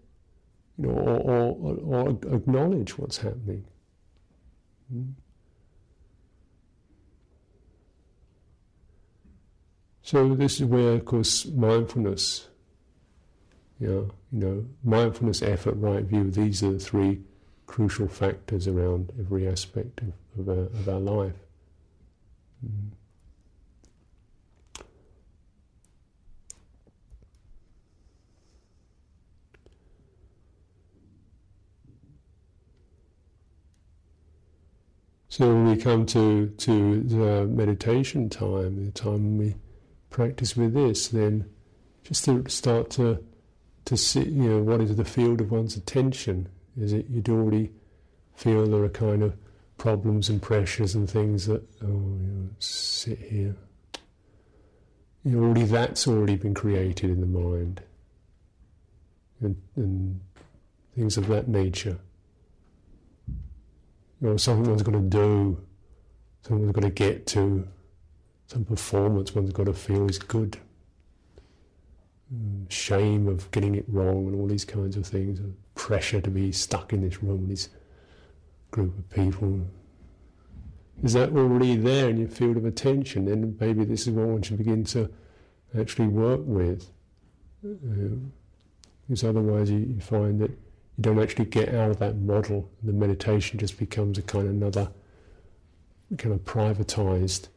[0.78, 3.64] you know, or, or, or acknowledge what's happening.
[4.92, 5.10] Hmm?
[10.02, 12.48] So this is where, of course, mindfulness,
[13.78, 16.30] know, you know, mindfulness, effort, right view.
[16.30, 17.20] These are the three
[17.66, 21.36] crucial factors around every aspect of, of, our, of our life.
[22.66, 22.90] Mm.
[35.40, 39.54] So when we come to to the meditation time, the time we
[40.10, 41.48] practice with this, then
[42.02, 43.24] just to start to
[43.86, 46.50] to see, you know, what is the field of one's attention?
[46.76, 47.72] Is it you'd already
[48.34, 49.34] feel there are kind of
[49.78, 53.56] problems and pressures and things that oh, you know, sit here.
[55.24, 57.80] You know, already that's already been created in the mind,
[59.40, 60.20] and, and
[60.94, 61.98] things of that nature
[64.20, 65.58] you know, something one's got to do,
[66.42, 67.66] something one's got to get to,
[68.46, 70.58] some performance one's got to feel is good.
[72.34, 75.40] Mm, shame of getting it wrong and all these kinds of things,
[75.74, 77.68] pressure to be stuck in this room with this
[78.70, 79.66] group of people.
[81.02, 83.24] Is that already there in your field of attention?
[83.24, 85.10] Then maybe this is what one should begin to
[85.78, 86.90] actually work with.
[87.64, 88.16] Uh,
[89.08, 90.50] because otherwise you, you find that
[91.00, 92.70] you don't actually get out of that model.
[92.82, 94.90] The meditation just becomes a kind of another
[96.18, 97.48] kind of privatized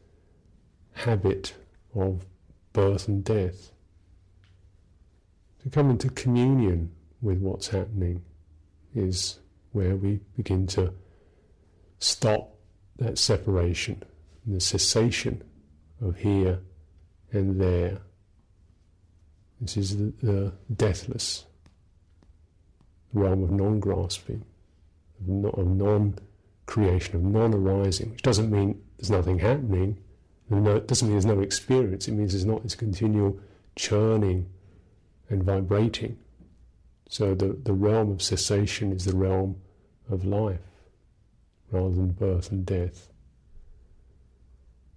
[0.92, 1.52] habit
[1.94, 2.24] of
[2.72, 3.70] birth and death.
[5.62, 8.22] To come into communion with what's happening
[8.94, 9.40] is
[9.72, 10.94] where we begin to
[11.98, 12.56] stop
[12.96, 14.02] that separation,
[14.46, 15.44] the cessation
[16.00, 16.60] of here
[17.30, 17.98] and there.
[19.60, 21.44] This is the, the deathless
[23.14, 24.44] realm of non grasping,
[25.26, 26.18] of non
[26.66, 29.98] creation, of non arising, which doesn't mean there's nothing happening.
[30.50, 32.06] No, it doesn't mean there's no experience.
[32.06, 33.38] It means there's not this continual
[33.76, 34.50] churning
[35.30, 36.18] and vibrating.
[37.08, 39.56] So the, the realm of cessation is the realm
[40.10, 40.60] of life
[41.70, 43.08] rather than birth and death.